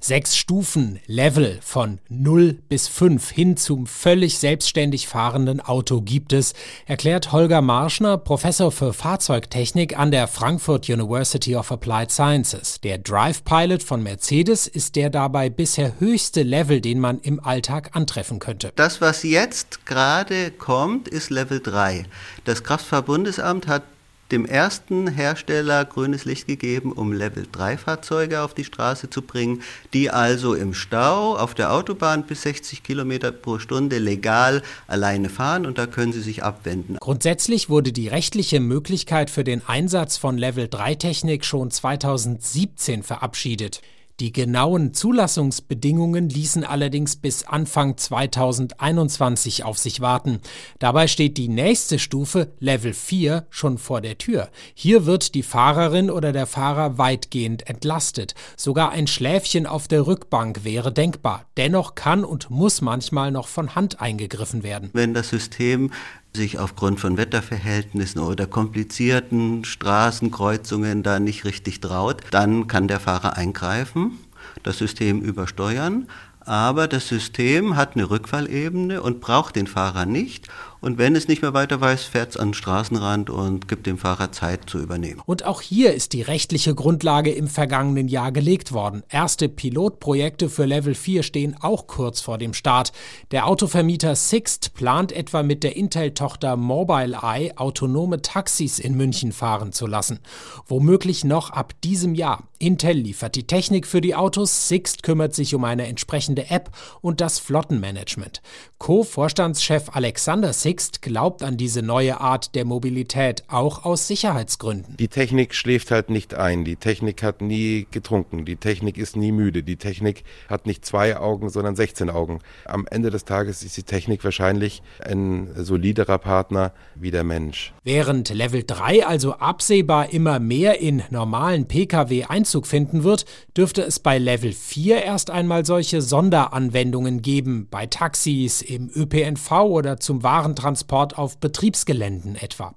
Sechs 0.00 0.36
Stufen 0.36 1.00
Level 1.06 1.58
von 1.62 1.98
0 2.08 2.58
bis 2.68 2.88
5 2.88 3.30
hin 3.30 3.56
zum 3.56 3.86
völlig 3.86 4.38
selbstständig 4.38 5.08
fahrenden 5.08 5.60
Auto 5.60 6.00
gibt 6.00 6.32
es, 6.32 6.54
erklärt 6.86 7.32
Holger 7.32 7.62
Marschner, 7.62 8.18
Professor 8.18 8.70
für 8.70 8.92
Fahrzeugtechnik 8.92 9.98
an 9.98 10.10
der 10.10 10.28
Frankfurt 10.28 10.88
University 10.88 11.56
of 11.56 11.72
Applied 11.72 12.10
Sciences. 12.10 12.80
Der 12.80 12.98
Drive 12.98 13.44
Pilot 13.44 13.82
von 13.82 14.02
Mercedes 14.02 14.66
ist 14.66 14.96
der 14.96 15.10
dabei 15.10 15.50
bisher 15.50 15.98
höchste 15.98 16.42
Level, 16.42 16.80
den 16.80 17.00
man 17.00 17.18
im 17.20 17.40
Alltag 17.40 17.90
antreffen 17.94 18.38
könnte. 18.38 18.72
Das, 18.76 19.00
was 19.00 19.22
jetzt 19.22 19.86
gerade 19.86 20.50
kommt, 20.50 21.08
ist 21.08 21.30
Level 21.30 21.60
3. 21.60 22.04
Das 22.44 22.62
Kraftfahrtbundesamt 22.62 23.66
hat 23.66 23.82
dem 24.32 24.44
ersten 24.44 25.06
Hersteller 25.08 25.84
grünes 25.84 26.24
Licht 26.24 26.46
gegeben, 26.46 26.92
um 26.92 27.12
Level 27.12 27.46
3 27.50 27.76
Fahrzeuge 27.76 28.42
auf 28.42 28.54
die 28.54 28.64
Straße 28.64 29.08
zu 29.10 29.22
bringen, 29.22 29.62
die 29.92 30.10
also 30.10 30.54
im 30.54 30.74
Stau 30.74 31.36
auf 31.36 31.54
der 31.54 31.72
Autobahn 31.72 32.26
bis 32.26 32.42
60 32.42 32.82
Kilometer 32.82 33.30
pro 33.32 33.58
Stunde 33.58 33.98
legal 33.98 34.62
alleine 34.86 35.28
fahren 35.28 35.66
und 35.66 35.78
da 35.78 35.86
können 35.86 36.12
sie 36.12 36.20
sich 36.20 36.42
abwenden. 36.42 36.96
Grundsätzlich 37.00 37.68
wurde 37.68 37.92
die 37.92 38.08
rechtliche 38.08 38.60
Möglichkeit 38.60 39.30
für 39.30 39.44
den 39.44 39.62
Einsatz 39.66 40.16
von 40.16 40.38
Level 40.38 40.68
3 40.68 40.96
Technik 40.96 41.44
schon 41.44 41.70
2017 41.70 43.02
verabschiedet. 43.02 43.80
Die 44.18 44.32
genauen 44.32 44.94
Zulassungsbedingungen 44.94 46.30
ließen 46.30 46.64
allerdings 46.64 47.16
bis 47.16 47.44
Anfang 47.44 47.98
2021 47.98 49.62
auf 49.62 49.76
sich 49.76 50.00
warten. 50.00 50.40
Dabei 50.78 51.06
steht 51.06 51.36
die 51.36 51.48
nächste 51.48 51.98
Stufe, 51.98 52.50
Level 52.58 52.94
4, 52.94 53.46
schon 53.50 53.76
vor 53.76 54.00
der 54.00 54.16
Tür. 54.16 54.48
Hier 54.72 55.04
wird 55.04 55.34
die 55.34 55.42
Fahrerin 55.42 56.10
oder 56.10 56.32
der 56.32 56.46
Fahrer 56.46 56.96
weitgehend 56.96 57.68
entlastet. 57.68 58.34
Sogar 58.56 58.90
ein 58.90 59.06
Schläfchen 59.06 59.66
auf 59.66 59.86
der 59.86 60.06
Rückbank 60.06 60.64
wäre 60.64 60.94
denkbar. 60.94 61.44
Dennoch 61.58 61.94
kann 61.94 62.24
und 62.24 62.48
muss 62.48 62.80
manchmal 62.80 63.30
noch 63.30 63.48
von 63.48 63.74
Hand 63.74 64.00
eingegriffen 64.00 64.62
werden. 64.62 64.88
Wenn 64.94 65.12
das 65.12 65.28
System 65.28 65.90
sich 66.36 66.58
aufgrund 66.60 67.00
von 67.00 67.16
Wetterverhältnissen 67.16 68.20
oder 68.20 68.46
komplizierten 68.46 69.64
Straßenkreuzungen 69.64 71.02
da 71.02 71.18
nicht 71.18 71.44
richtig 71.44 71.80
traut, 71.80 72.22
dann 72.30 72.68
kann 72.68 72.86
der 72.86 73.00
Fahrer 73.00 73.36
eingreifen, 73.36 74.18
das 74.62 74.78
System 74.78 75.22
übersteuern, 75.22 76.06
aber 76.40 76.86
das 76.86 77.08
System 77.08 77.74
hat 77.74 77.96
eine 77.96 78.08
Rückfallebene 78.08 79.02
und 79.02 79.20
braucht 79.20 79.56
den 79.56 79.66
Fahrer 79.66 80.06
nicht 80.06 80.48
und 80.86 80.98
wenn 80.98 81.16
es 81.16 81.26
nicht 81.26 81.42
mehr 81.42 81.52
weiter 81.52 81.80
weiß, 81.80 82.04
fährt 82.04 82.30
es 82.30 82.36
an 82.36 82.50
den 82.50 82.54
Straßenrand 82.54 83.28
und 83.28 83.66
gibt 83.66 83.88
dem 83.88 83.98
Fahrer 83.98 84.30
Zeit 84.30 84.70
zu 84.70 84.78
übernehmen. 84.78 85.20
Und 85.26 85.44
auch 85.44 85.60
hier 85.60 85.92
ist 85.92 86.12
die 86.12 86.22
rechtliche 86.22 86.76
Grundlage 86.76 87.32
im 87.32 87.48
vergangenen 87.48 88.06
Jahr 88.06 88.30
gelegt 88.30 88.70
worden. 88.70 89.02
Erste 89.08 89.48
Pilotprojekte 89.48 90.48
für 90.48 90.64
Level 90.64 90.94
4 90.94 91.24
stehen 91.24 91.56
auch 91.60 91.88
kurz 91.88 92.20
vor 92.20 92.38
dem 92.38 92.54
Start. 92.54 92.92
Der 93.32 93.48
Autovermieter 93.48 94.14
Sixt 94.14 94.74
plant 94.74 95.10
etwa 95.10 95.42
mit 95.42 95.64
der 95.64 95.74
Intel-Tochter 95.74 96.56
Mobileye 96.56 97.58
autonome 97.58 98.22
Taxis 98.22 98.78
in 98.78 98.96
München 98.96 99.32
fahren 99.32 99.72
zu 99.72 99.88
lassen. 99.88 100.20
Womöglich 100.68 101.24
noch 101.24 101.50
ab 101.50 101.72
diesem 101.82 102.14
Jahr. 102.14 102.44
Intel 102.58 102.96
liefert 102.96 103.34
die 103.34 103.46
Technik 103.46 103.86
für 103.86 104.00
die 104.00 104.14
Autos, 104.14 104.68
Sixt 104.68 105.02
kümmert 105.02 105.34
sich 105.34 105.54
um 105.54 105.64
eine 105.64 105.88
entsprechende 105.88 106.48
App 106.48 106.70
und 107.02 107.20
das 107.20 107.40
Flottenmanagement. 107.40 108.40
Co-Vorstandschef 108.78 109.90
Alexander 109.92 110.52
Sixt 110.52 110.75
Sixt 110.76 111.00
glaubt 111.00 111.42
an 111.42 111.56
diese 111.56 111.80
neue 111.80 112.20
Art 112.20 112.54
der 112.54 112.66
Mobilität, 112.66 113.44
auch 113.48 113.86
aus 113.86 114.08
Sicherheitsgründen. 114.08 114.94
Die 114.98 115.08
Technik 115.08 115.54
schläft 115.54 115.90
halt 115.90 116.10
nicht 116.10 116.34
ein. 116.34 116.66
Die 116.66 116.76
Technik 116.76 117.22
hat 117.22 117.40
nie 117.40 117.86
getrunken. 117.90 118.44
Die 118.44 118.56
Technik 118.56 118.98
ist 118.98 119.16
nie 119.16 119.32
müde. 119.32 119.62
Die 119.62 119.76
Technik 119.76 120.24
hat 120.50 120.66
nicht 120.66 120.84
zwei 120.84 121.16
Augen, 121.16 121.48
sondern 121.48 121.76
16 121.76 122.10
Augen. 122.10 122.40
Am 122.66 122.86
Ende 122.90 123.08
des 123.08 123.24
Tages 123.24 123.62
ist 123.62 123.74
die 123.78 123.84
Technik 123.84 124.22
wahrscheinlich 124.22 124.82
ein 125.02 125.48
soliderer 125.56 126.18
Partner 126.18 126.74
wie 126.94 127.10
der 127.10 127.24
Mensch. 127.24 127.72
Während 127.82 128.28
Level 128.28 128.62
3 128.66 129.06
also 129.06 129.32
absehbar 129.32 130.12
immer 130.12 130.40
mehr 130.40 130.78
in 130.82 131.02
normalen 131.08 131.68
Pkw 131.68 132.24
Einzug 132.24 132.66
finden 132.66 133.02
wird, 133.02 133.24
dürfte 133.56 133.80
es 133.80 133.98
bei 133.98 134.18
Level 134.18 134.52
4 134.52 135.02
erst 135.02 135.30
einmal 135.30 135.64
solche 135.64 136.02
Sonderanwendungen 136.02 137.22
geben, 137.22 137.66
bei 137.70 137.86
Taxis, 137.86 138.60
im 138.60 138.90
ÖPNV 138.94 139.52
oder 139.52 139.96
zum 139.98 140.22
Waren 140.22 140.54
Transport 140.66 141.16
auf 141.16 141.38
Betriebsgeländen 141.38 142.34
etwa. 142.34 142.74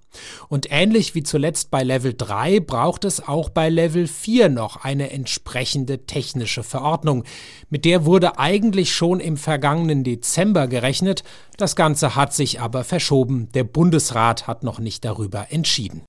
Und 0.48 0.67
ähnlich 0.69 1.15
wie 1.15 1.24
zuletzt 1.24 1.72
bei 1.72 1.81
Level 1.84 2.13
3 2.15 2.60
braucht 2.60 3.03
es 3.03 3.27
auch 3.27 3.50
bei 3.50 3.67
Level 3.67 4.05
4 4.05 4.50
noch 4.50 4.84
eine 4.84 5.10
entsprechende 5.10 6.05
technische 6.05 6.62
Verordnung. 6.62 7.24
Mit 7.72 7.86
der 7.86 8.05
wurde 8.05 8.38
eigentlich 8.38 8.93
schon 8.93 9.19
im 9.19 9.38
vergangenen 9.38 10.03
Dezember 10.03 10.67
gerechnet, 10.67 11.24
das 11.58 11.75
Ganze 11.75 12.15
hat 12.15 12.31
sich 12.31 12.62
aber 12.62 12.84
verschoben. 12.84 13.50
Der 13.55 13.63
Bundesrat 13.63 14.46
hat 14.46 14.63
noch 14.63 14.77
nicht 14.77 15.03
darüber 15.03 15.48
entschieden. 15.50 16.03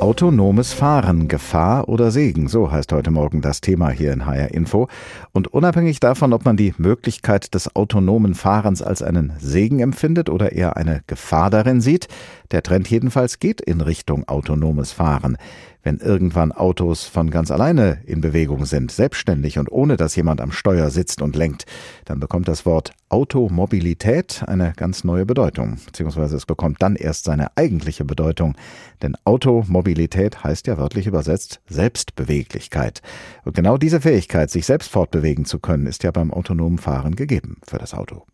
Autonomes 0.00 0.72
Fahren, 0.72 1.28
Gefahr 1.28 1.88
oder 1.88 2.10
Segen, 2.10 2.48
so 2.48 2.70
heißt 2.70 2.92
heute 2.92 3.10
Morgen 3.10 3.40
das 3.40 3.60
Thema 3.60 3.90
hier 3.90 4.12
in 4.12 4.26
HR 4.26 4.52
Info. 4.52 4.88
Und 5.32 5.48
unabhängig 5.48 6.00
davon, 6.00 6.32
ob 6.32 6.44
man 6.44 6.56
die 6.56 6.74
Möglichkeit 6.76 7.54
des 7.54 7.74
autonomen 7.74 8.34
Fahrens 8.34 8.82
als 8.82 9.02
einen 9.02 9.32
Segen 9.38 9.80
empfindet 9.80 10.28
oder 10.28 10.52
eher 10.52 10.76
eine 10.76 11.02
Gefahr 11.06 11.48
darin 11.48 11.80
sieht, 11.80 12.08
der 12.50 12.62
Trend 12.62 12.88
jedenfalls 12.88 13.38
geht 13.38 13.60
in 13.60 13.80
Richtung 13.80 14.28
autonomes 14.28 14.92
Fahren 14.92 15.36
wenn 15.84 15.98
irgendwann 15.98 16.50
Autos 16.50 17.04
von 17.04 17.30
ganz 17.30 17.50
alleine 17.50 18.00
in 18.06 18.20
Bewegung 18.20 18.64
sind, 18.64 18.90
selbstständig 18.90 19.58
und 19.58 19.70
ohne 19.70 19.96
dass 19.96 20.16
jemand 20.16 20.40
am 20.40 20.50
Steuer 20.50 20.90
sitzt 20.90 21.22
und 21.22 21.36
lenkt, 21.36 21.66
dann 22.06 22.18
bekommt 22.18 22.48
das 22.48 22.66
Wort 22.66 22.92
Automobilität 23.10 24.42
eine 24.46 24.72
ganz 24.76 25.04
neue 25.04 25.26
Bedeutung, 25.26 25.76
beziehungsweise 25.86 26.36
es 26.36 26.46
bekommt 26.46 26.82
dann 26.82 26.96
erst 26.96 27.26
seine 27.26 27.56
eigentliche 27.56 28.04
Bedeutung, 28.04 28.56
denn 29.02 29.14
Automobilität 29.24 30.42
heißt 30.42 30.66
ja 30.66 30.78
wörtlich 30.78 31.06
übersetzt 31.06 31.60
Selbstbeweglichkeit. 31.68 33.02
Und 33.44 33.54
genau 33.54 33.76
diese 33.76 34.00
Fähigkeit, 34.00 34.50
sich 34.50 34.66
selbst 34.66 34.90
fortbewegen 34.90 35.44
zu 35.44 35.60
können, 35.60 35.86
ist 35.86 36.02
ja 36.02 36.10
beim 36.10 36.32
autonomen 36.32 36.78
Fahren 36.78 37.14
gegeben 37.14 37.58
für 37.66 37.78
das 37.78 37.94
Auto. 37.94 38.24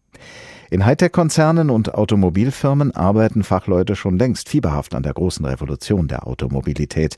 In 0.72 0.86
Hightech-Konzernen 0.86 1.68
und 1.68 1.94
Automobilfirmen 1.94 2.94
arbeiten 2.94 3.42
Fachleute 3.42 3.96
schon 3.96 4.20
längst 4.20 4.48
fieberhaft 4.48 4.94
an 4.94 5.02
der 5.02 5.14
großen 5.14 5.44
Revolution 5.44 6.06
der 6.06 6.28
Automobilität. 6.28 7.16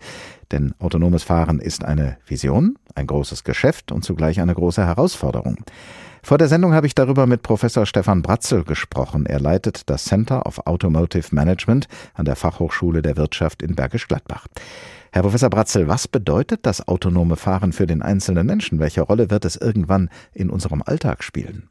Denn 0.50 0.72
autonomes 0.78 1.22
Fahren 1.22 1.58
ist 1.58 1.84
eine 1.84 2.16
Vision, 2.26 2.78
ein 2.94 3.06
großes 3.06 3.44
Geschäft 3.44 3.92
und 3.92 4.04
zugleich 4.04 4.40
eine 4.40 4.54
große 4.54 4.86
Herausforderung. 4.86 5.58
Vor 6.22 6.38
der 6.38 6.48
Sendung 6.48 6.72
habe 6.72 6.86
ich 6.86 6.94
darüber 6.94 7.26
mit 7.26 7.42
Professor 7.42 7.84
Stefan 7.84 8.22
Bratzel 8.22 8.64
gesprochen. 8.64 9.26
Er 9.26 9.40
leitet 9.40 9.90
das 9.90 10.04
Center 10.04 10.46
of 10.46 10.66
Automotive 10.66 11.34
Management 11.34 11.88
an 12.14 12.24
der 12.24 12.36
Fachhochschule 12.36 13.02
der 13.02 13.18
Wirtschaft 13.18 13.60
in 13.60 13.74
Bergisch 13.74 14.08
Gladbach. 14.08 14.46
Herr 15.10 15.22
Professor 15.22 15.50
Bratzel, 15.50 15.88
was 15.88 16.08
bedeutet 16.08 16.64
das 16.64 16.88
autonome 16.88 17.36
Fahren 17.36 17.72
für 17.72 17.86
den 17.86 18.00
einzelnen 18.00 18.46
Menschen? 18.46 18.78
Welche 18.78 19.02
Rolle 19.02 19.28
wird 19.30 19.44
es 19.44 19.56
irgendwann 19.56 20.08
in 20.32 20.48
unserem 20.48 20.80
Alltag 20.80 21.22
spielen? 21.22 21.68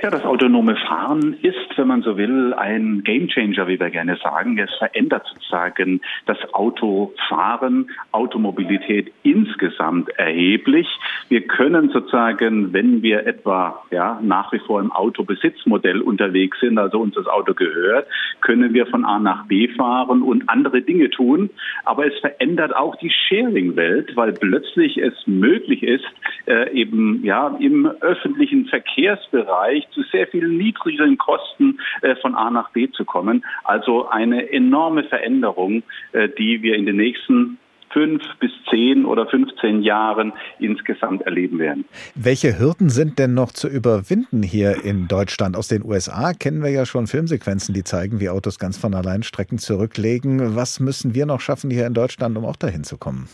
Ja, 0.00 0.10
das 0.10 0.24
autonome 0.24 0.76
Fahren 0.76 1.36
ist, 1.42 1.76
wenn 1.76 1.88
man 1.88 2.02
so 2.02 2.16
will, 2.16 2.54
ein 2.54 3.02
Gamechanger, 3.02 3.66
wie 3.66 3.80
wir 3.80 3.90
gerne 3.90 4.16
sagen. 4.22 4.56
Es 4.56 4.72
verändert 4.78 5.26
sozusagen 5.26 6.00
das 6.24 6.38
Autofahren, 6.54 7.90
Automobilität 8.12 9.12
insgesamt 9.24 10.08
erheblich. 10.10 10.86
Wir 11.28 11.40
können 11.40 11.90
sozusagen, 11.90 12.72
wenn 12.72 13.02
wir 13.02 13.26
etwa 13.26 13.82
ja, 13.90 14.20
nach 14.22 14.52
wie 14.52 14.60
vor 14.60 14.80
im 14.80 14.92
Autobesitzmodell 14.92 16.00
unterwegs 16.00 16.60
sind, 16.60 16.78
also 16.78 17.00
uns 17.00 17.16
das 17.16 17.26
Auto 17.26 17.54
gehört, 17.54 18.06
können 18.40 18.74
wir 18.74 18.86
von 18.86 19.04
A 19.04 19.18
nach 19.18 19.46
B 19.46 19.66
fahren 19.66 20.22
und 20.22 20.48
andere 20.48 20.80
Dinge 20.80 21.10
tun. 21.10 21.50
Aber 21.84 22.06
es 22.06 22.16
verändert 22.20 22.76
auch 22.76 22.94
die 22.96 23.10
Sharing-Welt, 23.10 24.14
weil 24.14 24.32
plötzlich 24.32 24.96
es 24.96 25.14
möglich 25.26 25.82
ist, 25.82 26.06
äh, 26.46 26.70
eben 26.70 27.24
ja 27.24 27.56
im 27.58 27.86
öffentlichen 27.86 28.66
Verkehrsbereich 28.66 29.87
zu 29.90 30.02
sehr 30.12 30.26
viel 30.26 30.48
niedrigeren 30.48 31.18
Kosten 31.18 31.78
äh, 32.02 32.16
von 32.16 32.34
A 32.34 32.50
nach 32.50 32.70
B 32.70 32.90
zu 32.90 33.04
kommen. 33.04 33.44
Also 33.64 34.08
eine 34.08 34.52
enorme 34.52 35.04
Veränderung, 35.04 35.82
äh, 36.12 36.28
die 36.38 36.62
wir 36.62 36.74
in 36.74 36.86
den 36.86 36.96
nächsten 36.96 37.58
fünf 37.90 38.22
bis 38.38 38.50
zehn 38.70 39.04
oder 39.04 39.26
15 39.26 39.82
Jahren 39.82 40.32
insgesamt 40.58 41.22
erleben 41.22 41.58
werden. 41.58 41.84
Welche 42.14 42.58
Hürden 42.58 42.90
sind 42.90 43.18
denn 43.18 43.34
noch 43.34 43.52
zu 43.52 43.68
überwinden 43.68 44.42
hier 44.42 44.84
in 44.84 45.08
Deutschland? 45.08 45.56
Aus 45.56 45.68
den 45.68 45.84
USA 45.84 46.32
kennen 46.32 46.62
wir 46.62 46.70
ja 46.70 46.86
schon 46.86 47.06
Filmsequenzen, 47.06 47.74
die 47.74 47.84
zeigen, 47.84 48.20
wie 48.20 48.28
Autos 48.28 48.58
ganz 48.58 48.76
von 48.76 48.94
allein 48.94 49.22
Strecken 49.22 49.58
zurücklegen. 49.58 50.56
Was 50.56 50.80
müssen 50.80 51.14
wir 51.14 51.26
noch 51.26 51.40
schaffen 51.40 51.70
hier 51.70 51.86
in 51.86 51.94
Deutschland, 51.94 52.36
um 52.36 52.44
auch 52.44 52.56
dahin 52.56 52.84
zu 52.84 52.98
kommen? 52.98 53.28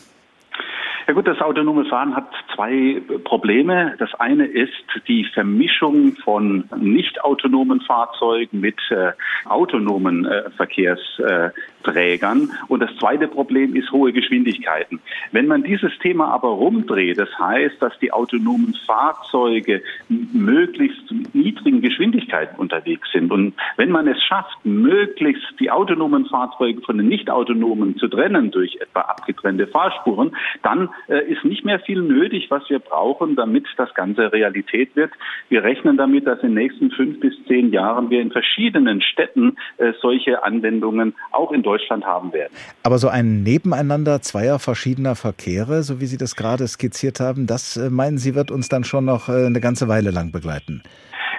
Ja 1.06 1.12
gut, 1.12 1.26
das 1.26 1.38
autonome 1.42 1.84
Fahren 1.84 2.16
hat 2.16 2.30
zwei 2.54 3.02
Probleme. 3.24 3.94
Das 3.98 4.14
eine 4.14 4.46
ist 4.46 4.72
die 5.06 5.26
Vermischung 5.34 6.16
von 6.24 6.64
nicht 6.78 7.22
autonomen 7.22 7.82
Fahrzeugen 7.82 8.60
mit 8.60 8.78
äh, 8.90 9.12
autonomen 9.44 10.24
äh, 10.24 10.48
Verkehrsträgern. 10.52 12.50
Und 12.68 12.80
das 12.80 12.88
zweite 12.98 13.28
Problem 13.28 13.76
ist 13.76 13.92
hohe 13.92 14.14
Geschwindigkeiten. 14.14 14.98
Wenn 15.30 15.46
man 15.46 15.62
dieses 15.62 15.92
Thema 15.98 16.28
aber 16.28 16.48
rumdreht, 16.48 17.18
das 17.18 17.28
heißt, 17.38 17.82
dass 17.82 17.98
die 17.98 18.10
autonomen 18.10 18.74
Fahrzeuge 18.86 19.82
möglichst 20.08 21.12
niedrigen 21.34 21.82
Geschwindigkeiten 21.82 22.58
unterwegs 22.58 23.12
sind 23.12 23.30
und 23.30 23.52
wenn 23.76 23.90
man 23.90 24.08
es 24.08 24.22
schafft, 24.22 24.56
möglichst 24.64 25.60
die 25.60 25.70
autonomen 25.70 26.24
Fahrzeuge 26.26 26.80
von 26.80 26.96
den 26.96 27.08
nicht 27.08 27.28
autonomen 27.28 27.98
zu 27.98 28.08
trennen 28.08 28.50
durch 28.50 28.76
etwa 28.80 29.00
abgetrennte 29.00 29.66
Fahrspuren, 29.66 30.34
dann 30.62 30.88
ist 31.08 31.44
nicht 31.44 31.64
mehr 31.64 31.80
viel 31.80 32.00
nötig, 32.00 32.46
was 32.50 32.68
wir 32.68 32.78
brauchen, 32.78 33.36
damit 33.36 33.66
das 33.76 33.92
Ganze 33.94 34.32
Realität 34.32 34.94
wird. 34.96 35.12
Wir 35.48 35.62
rechnen 35.62 35.96
damit, 35.96 36.26
dass 36.26 36.40
in 36.40 36.54
den 36.54 36.64
nächsten 36.64 36.90
fünf 36.90 37.20
bis 37.20 37.34
zehn 37.46 37.72
Jahren 37.72 38.10
wir 38.10 38.20
in 38.20 38.30
verschiedenen 38.30 39.02
Städten 39.02 39.56
äh, 39.78 39.92
solche 40.00 40.42
Anwendungen 40.42 41.14
auch 41.32 41.52
in 41.52 41.62
Deutschland 41.62 42.04
haben 42.04 42.32
werden. 42.32 42.52
Aber 42.82 42.98
so 42.98 43.08
ein 43.08 43.42
Nebeneinander 43.42 44.22
zweier 44.22 44.58
verschiedener 44.58 45.14
Verkehre, 45.14 45.82
so 45.82 46.00
wie 46.00 46.06
Sie 46.06 46.18
das 46.18 46.36
gerade 46.36 46.66
skizziert 46.66 47.20
haben, 47.20 47.46
das 47.46 47.76
äh, 47.76 47.90
meinen 47.90 48.18
Sie, 48.18 48.34
wird 48.34 48.50
uns 48.50 48.68
dann 48.68 48.84
schon 48.84 49.04
noch 49.04 49.28
eine 49.28 49.60
ganze 49.60 49.88
Weile 49.88 50.10
lang 50.10 50.32
begleiten? 50.32 50.82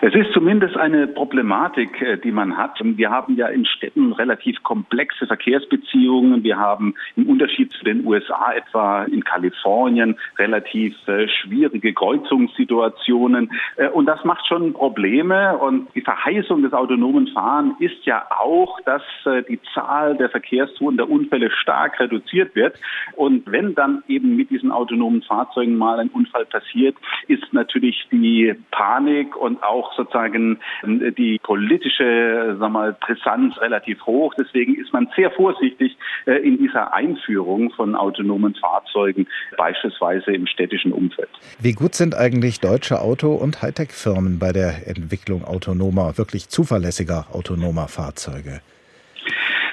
Es 0.02 0.14
ist 0.14 0.32
zumindest 0.34 0.78
eine 0.78 1.08
Problematik, 1.08 2.02
äh, 2.02 2.18
die 2.18 2.32
man 2.32 2.58
hat. 2.58 2.80
Wir 2.82 3.10
haben 3.10 3.36
ja 3.36 3.48
in 3.48 3.66
Städten 3.66 4.14
relativ 4.14 4.62
komplexe 4.64 5.26
Verkehrsbeziehungen. 5.28 6.44
Wir 6.44 6.58
haben 6.58 6.96
im 7.16 7.28
Unterschied 7.28 7.72
zu 7.72 7.84
den 7.86 8.06
USA 8.06 8.54
etwa 8.54 9.04
in 9.04 9.24
Kalifornien 9.24 10.18
relativ 10.38 10.96
äh, 11.08 11.28
schwierige 11.28 11.94
Kreuzungssituationen. 11.94 13.52
Äh, 13.78 13.90
und 13.90 14.06
das 14.06 14.24
macht 14.26 14.48
schon 14.48 14.74
Probleme. 14.74 15.58
Und 15.58 15.88
die 15.96 16.02
Verheißung 16.02 16.62
des 16.62 16.74
autonomen 16.74 17.28
Fahren 17.28 17.76
ist 17.80 18.06
ja 18.06 18.26
auch, 18.30 18.80
dass 18.82 19.02
die 19.50 19.60
Zahl 19.74 20.16
der 20.18 20.30
Verkehrstoten, 20.30 20.98
der 20.98 21.10
Unfälle 21.10 21.50
stark 21.52 22.00
reduziert 22.00 22.56
wird. 22.56 22.78
Und 23.16 23.50
wenn 23.52 23.76
dann 23.76 24.04
eben 24.08 24.36
mit 24.36 24.50
diesen 24.50 24.72
autonomen 24.72 25.22
Fahrzeugen 25.24 25.76
mal 25.76 26.00
ein 26.00 26.10
Unfall 26.10 26.46
passiert, 26.46 26.96
ist 27.28 27.54
natürlich 27.54 28.08
die 28.12 28.56
Panik 28.72 29.36
und 29.36 29.64
auch 29.64 29.85
sozusagen 29.94 30.60
ähm, 30.84 31.14
die 31.18 31.40
politische 31.42 32.56
sag 32.60 32.72
mal, 32.72 32.96
Brisanz 33.00 33.60
relativ 33.62 34.06
hoch. 34.06 34.34
Deswegen 34.38 34.76
ist 34.76 34.94
man 34.94 35.08
sehr 35.16 35.32
vorsichtig 35.32 35.98
äh, 36.26 36.36
in 36.36 36.58
dieser 36.58 36.94
Einführung 36.94 37.72
von 37.72 37.96
autonomen 37.96 38.56
Fahrzeugen, 38.56 39.28
beispielsweise 39.58 40.32
im 40.32 40.48
städtischen 40.48 40.92
Umfeld. 40.92 41.30
Wie 41.60 41.74
gut 41.74 41.96
sind 41.96 42.16
eigentlich 42.16 42.60
deutsche 42.60 43.02
Auto- 43.02 43.36
und 43.36 43.62
Hightech-Firmen 43.62 44.40
bei 44.40 44.52
der 44.52 44.88
Entwicklung 44.88 45.44
autonomer, 45.44 46.18
wirklich 46.18 46.50
zuverlässiger 46.50 47.26
autonomer 47.34 47.88
Fahrzeuge? 47.88 48.62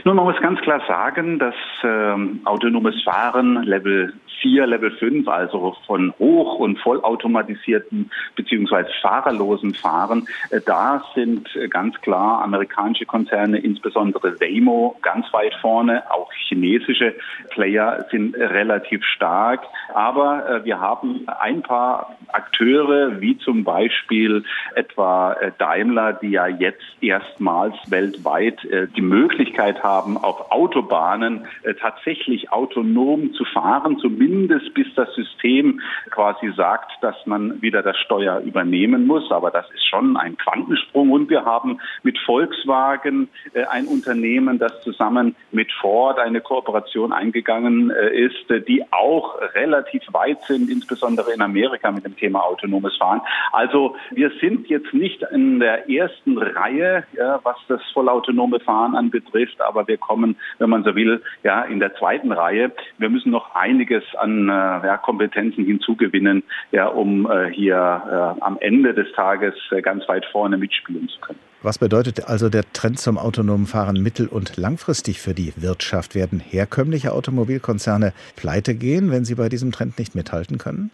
Nun, 0.04 0.16
man 0.16 0.24
muss 0.24 0.40
ganz 0.40 0.60
klar 0.62 0.82
sagen, 0.88 1.38
dass 1.38 1.54
ähm, 1.84 2.40
autonomes 2.44 3.00
Fahren 3.04 3.62
Level 3.62 4.12
4, 4.42 4.66
Level 4.66 4.90
5, 4.90 5.26
also 5.28 5.76
von 5.86 6.12
hoch- 6.18 6.58
und 6.58 6.78
vollautomatisierten 6.80 8.10
beziehungsweise 8.34 8.90
fahrerlosen 9.00 9.74
Fahren, 9.74 10.26
äh, 10.50 10.60
da 10.64 11.04
sind 11.14 11.54
äh, 11.54 11.68
ganz 11.68 12.00
klar 12.00 12.42
amerikanische 12.42 13.06
Konzerne, 13.06 13.58
insbesondere 13.58 14.40
Waymo, 14.40 14.96
ganz 15.00 15.32
weit 15.32 15.54
vorne. 15.60 16.02
Auch 16.10 16.32
chinesische 16.32 17.14
Player 17.50 18.04
sind 18.10 18.36
relativ 18.36 19.04
stark. 19.04 19.62
Aber 19.94 20.48
äh, 20.48 20.64
wir 20.64 20.80
haben 20.80 21.26
ein 21.40 21.62
paar 21.62 22.16
Akteure, 22.32 23.20
wie 23.20 23.38
zum 23.38 23.62
Beispiel 23.62 24.44
etwa 24.74 25.36
Daimler, 25.58 26.14
die 26.14 26.30
ja 26.30 26.46
jetzt 26.46 26.82
erstmals 27.00 27.74
weltweit 27.90 28.66
die 28.96 29.02
Möglichkeit 29.02 29.82
haben, 29.82 30.16
auf 30.16 30.50
Autobahnen 30.50 31.46
tatsächlich 31.80 32.50
autonom 32.50 33.34
zu 33.34 33.44
fahren, 33.44 33.98
zumindest 33.98 34.31
bis 34.74 34.86
das 34.94 35.12
System 35.14 35.80
quasi 36.10 36.52
sagt, 36.56 36.92
dass 37.02 37.16
man 37.26 37.60
wieder 37.62 37.82
das 37.82 37.96
Steuer 37.98 38.40
übernehmen 38.40 39.06
muss. 39.06 39.30
Aber 39.30 39.50
das 39.50 39.70
ist 39.72 39.86
schon 39.88 40.16
ein 40.16 40.36
Quantensprung. 40.36 41.10
Und 41.10 41.30
wir 41.30 41.44
haben 41.44 41.80
mit 42.02 42.18
Volkswagen 42.18 43.28
äh, 43.54 43.64
ein 43.64 43.86
Unternehmen, 43.86 44.58
das 44.58 44.82
zusammen 44.82 45.36
mit 45.50 45.70
Ford 45.72 46.18
eine 46.18 46.40
Kooperation 46.40 47.12
eingegangen 47.12 47.90
äh, 47.90 48.26
ist, 48.26 48.48
die 48.68 48.84
auch 48.90 49.38
relativ 49.54 50.02
weit 50.12 50.42
sind, 50.44 50.70
insbesondere 50.70 51.32
in 51.32 51.42
Amerika 51.42 51.90
mit 51.90 52.04
dem 52.04 52.16
Thema 52.16 52.40
autonomes 52.40 52.96
Fahren. 52.96 53.20
Also 53.52 53.96
wir 54.10 54.30
sind 54.40 54.68
jetzt 54.68 54.92
nicht 54.94 55.22
in 55.30 55.60
der 55.60 55.88
ersten 55.88 56.38
Reihe, 56.38 57.04
ja, 57.12 57.40
was 57.42 57.56
das 57.68 57.80
vollautonome 57.92 58.60
Fahren 58.60 58.94
anbetrifft, 58.94 59.60
aber 59.60 59.86
wir 59.86 59.98
kommen, 59.98 60.36
wenn 60.58 60.70
man 60.70 60.84
so 60.84 60.94
will, 60.94 61.22
ja, 61.42 61.62
in 61.62 61.80
der 61.80 61.94
zweiten 61.96 62.32
Reihe. 62.32 62.72
Wir 62.98 63.10
müssen 63.10 63.30
noch 63.30 63.54
einiges 63.54 64.04
an 64.18 64.48
äh, 64.48 64.52
ja, 64.52 64.96
Kompetenzen 64.96 65.64
hinzugewinnen, 65.64 66.42
ja, 66.70 66.86
um 66.86 67.30
äh, 67.30 67.50
hier 67.52 67.76
äh, 67.76 68.42
am 68.42 68.58
Ende 68.60 68.94
des 68.94 69.12
Tages 69.12 69.54
ganz 69.82 70.08
weit 70.08 70.24
vorne 70.26 70.56
mitspielen 70.56 71.08
zu 71.08 71.20
können. 71.20 71.38
Was 71.64 71.78
bedeutet 71.78 72.28
also 72.28 72.48
der 72.48 72.64
Trend 72.72 72.98
zum 72.98 73.18
autonomen 73.18 73.66
Fahren 73.66 74.02
mittel- 74.02 74.26
und 74.26 74.56
langfristig 74.56 75.20
für 75.20 75.32
die 75.32 75.52
Wirtschaft? 75.56 76.16
Werden 76.16 76.40
herkömmliche 76.40 77.12
Automobilkonzerne 77.12 78.12
pleite 78.34 78.74
gehen, 78.74 79.12
wenn 79.12 79.24
sie 79.24 79.36
bei 79.36 79.48
diesem 79.48 79.70
Trend 79.70 79.96
nicht 79.96 80.16
mithalten 80.16 80.58
können? 80.58 80.90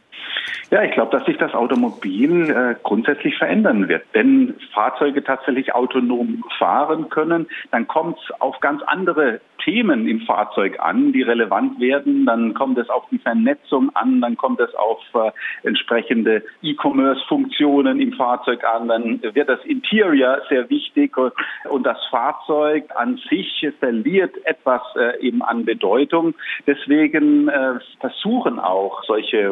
Ja, 0.71 0.83
ich 0.83 0.93
glaube, 0.93 1.17
dass 1.17 1.27
sich 1.27 1.39
das 1.39 1.55
Automobil 1.55 2.51
äh, 2.51 2.75
grundsätzlich 2.83 3.37
verändern 3.39 3.89
wird. 3.89 4.05
Wenn 4.13 4.55
Fahrzeuge 4.75 5.25
tatsächlich 5.25 5.75
autonom 5.75 6.45
fahren 6.59 7.09
können, 7.09 7.47
dann 7.71 7.89
kommt 7.89 8.19
es 8.19 8.41
auf 8.41 8.61
ganz 8.61 8.83
andere 8.83 9.41
Themen 9.65 10.09
im 10.09 10.21
Fahrzeug 10.21 10.79
an, 10.81 11.13
die 11.13 11.23
relevant 11.23 11.81
werden. 11.81 12.27
Dann 12.27 12.55
kommt 12.55 12.79
es 12.79 12.89
auf 12.89 13.05
die 13.11 13.19
Vernetzung 13.19 13.91
an, 13.95 14.21
dann 14.21 14.37
kommt 14.37 14.61
es 14.61 14.75
auf 14.75 15.01
äh, 15.15 15.31
entsprechende 15.67 16.43
E-Commerce-Funktionen 16.63 18.01
im 18.01 18.13
Fahrzeug 18.13 18.65
an, 18.65 18.89
dann 18.89 19.23
wird 19.23 19.49
das 19.49 19.65
Interior 19.65 20.41
sehr 20.49 20.69
wichtig 20.71 21.17
und 21.17 21.85
das 21.85 21.99
Fahrzeug 22.11 22.85
an 22.95 23.19
sich 23.29 23.67
verliert 23.79 24.35
etwas 24.45 24.83
äh, 24.97 25.21
eben 25.21 25.43
an 25.43 25.65
Bedeutung. 25.65 26.35
Deswegen 26.67 27.49
äh, 27.49 27.75
versuchen 28.01 28.59
auch 28.59 29.03
solche 29.05 29.51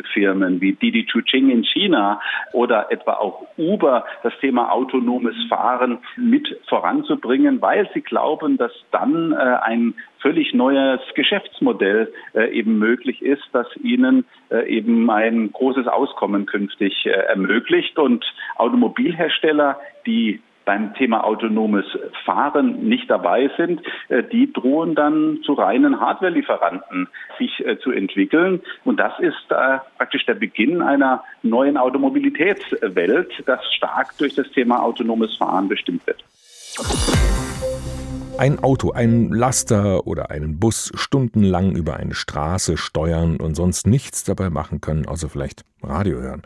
Ride-Hailing-Firmen 0.00 0.60
wie 0.60 0.72
Didi 0.72 1.06
Chuching 1.06 1.50
in 1.50 1.64
China 1.64 2.20
oder 2.52 2.90
etwa 2.90 3.14
auch 3.14 3.46
Uber 3.56 4.04
das 4.22 4.32
Thema 4.40 4.72
autonomes 4.72 5.36
Fahren 5.48 5.98
mit 6.16 6.58
voranzubringen, 6.68 7.60
weil 7.60 7.88
sie 7.94 8.00
glauben, 8.00 8.56
dass 8.56 8.72
dann 8.90 9.10
dann 9.10 9.32
äh, 9.32 9.36
ein 9.36 9.94
völlig 10.20 10.52
neues 10.52 11.00
Geschäftsmodell 11.14 12.12
äh, 12.34 12.50
eben 12.52 12.78
möglich 12.78 13.22
ist, 13.22 13.42
das 13.52 13.66
ihnen 13.82 14.24
äh, 14.50 14.68
eben 14.68 15.10
ein 15.10 15.52
großes 15.52 15.86
Auskommen 15.86 16.46
künftig 16.46 17.06
äh, 17.06 17.10
ermöglicht. 17.10 17.98
Und 17.98 18.24
Automobilhersteller, 18.56 19.80
die 20.06 20.40
beim 20.64 20.94
Thema 20.94 21.24
autonomes 21.24 21.84
Fahren 22.24 22.88
nicht 22.88 23.10
dabei 23.10 23.50
sind, 23.56 23.80
äh, 24.08 24.22
die 24.22 24.52
drohen 24.52 24.94
dann 24.94 25.40
zu 25.44 25.54
reinen 25.54 26.00
Hardware-Lieferanten 26.00 27.08
sich 27.38 27.64
äh, 27.64 27.78
zu 27.78 27.90
entwickeln. 27.90 28.60
Und 28.84 28.98
das 28.98 29.18
ist 29.18 29.50
äh, 29.50 29.78
praktisch 29.96 30.26
der 30.26 30.34
Beginn 30.34 30.82
einer 30.82 31.24
neuen 31.42 31.76
Automobilitätswelt, 31.76 33.32
das 33.46 33.60
stark 33.74 34.16
durch 34.18 34.34
das 34.34 34.50
Thema 34.50 34.82
autonomes 34.82 35.36
Fahren 35.36 35.68
bestimmt 35.68 36.06
wird 36.06 36.22
ein 38.40 38.58
Auto, 38.60 38.92
ein 38.92 39.28
Laster 39.28 40.06
oder 40.06 40.30
einen 40.30 40.58
Bus 40.58 40.90
stundenlang 40.94 41.76
über 41.76 41.96
eine 41.96 42.14
Straße 42.14 42.78
steuern 42.78 43.36
und 43.36 43.54
sonst 43.54 43.86
nichts 43.86 44.24
dabei 44.24 44.48
machen 44.48 44.80
können, 44.80 45.04
außer 45.04 45.28
vielleicht 45.28 45.66
Radio 45.82 46.20
hören. 46.20 46.42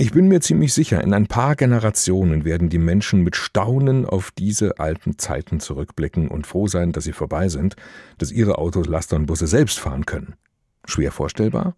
Ich 0.00 0.12
bin 0.12 0.28
mir 0.28 0.40
ziemlich 0.40 0.72
sicher, 0.72 1.04
in 1.04 1.12
ein 1.12 1.26
paar 1.26 1.56
Generationen 1.56 2.46
werden 2.46 2.70
die 2.70 2.78
Menschen 2.78 3.20
mit 3.22 3.36
Staunen 3.36 4.06
auf 4.06 4.30
diese 4.30 4.78
alten 4.78 5.18
Zeiten 5.18 5.60
zurückblicken 5.60 6.28
und 6.28 6.46
froh 6.46 6.68
sein, 6.68 6.92
dass 6.92 7.04
sie 7.04 7.12
vorbei 7.12 7.50
sind, 7.50 7.76
dass 8.16 8.32
ihre 8.32 8.56
Autos, 8.56 8.86
Laster 8.86 9.16
und 9.16 9.26
Busse 9.26 9.46
selbst 9.46 9.78
fahren 9.78 10.06
können. 10.06 10.36
Schwer 10.86 11.12
vorstellbar? 11.12 11.76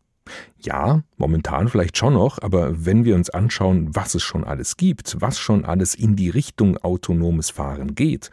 Ja, 0.56 1.02
momentan 1.16 1.66
vielleicht 1.66 1.98
schon 1.98 2.14
noch, 2.14 2.40
aber 2.40 2.86
wenn 2.86 3.04
wir 3.04 3.16
uns 3.16 3.28
anschauen, 3.28 3.92
was 3.92 4.14
es 4.14 4.22
schon 4.22 4.44
alles 4.44 4.76
gibt, 4.76 5.20
was 5.20 5.40
schon 5.40 5.64
alles 5.64 5.96
in 5.96 6.14
die 6.14 6.30
Richtung 6.30 6.76
autonomes 6.76 7.50
Fahren 7.50 7.96
geht, 7.96 8.30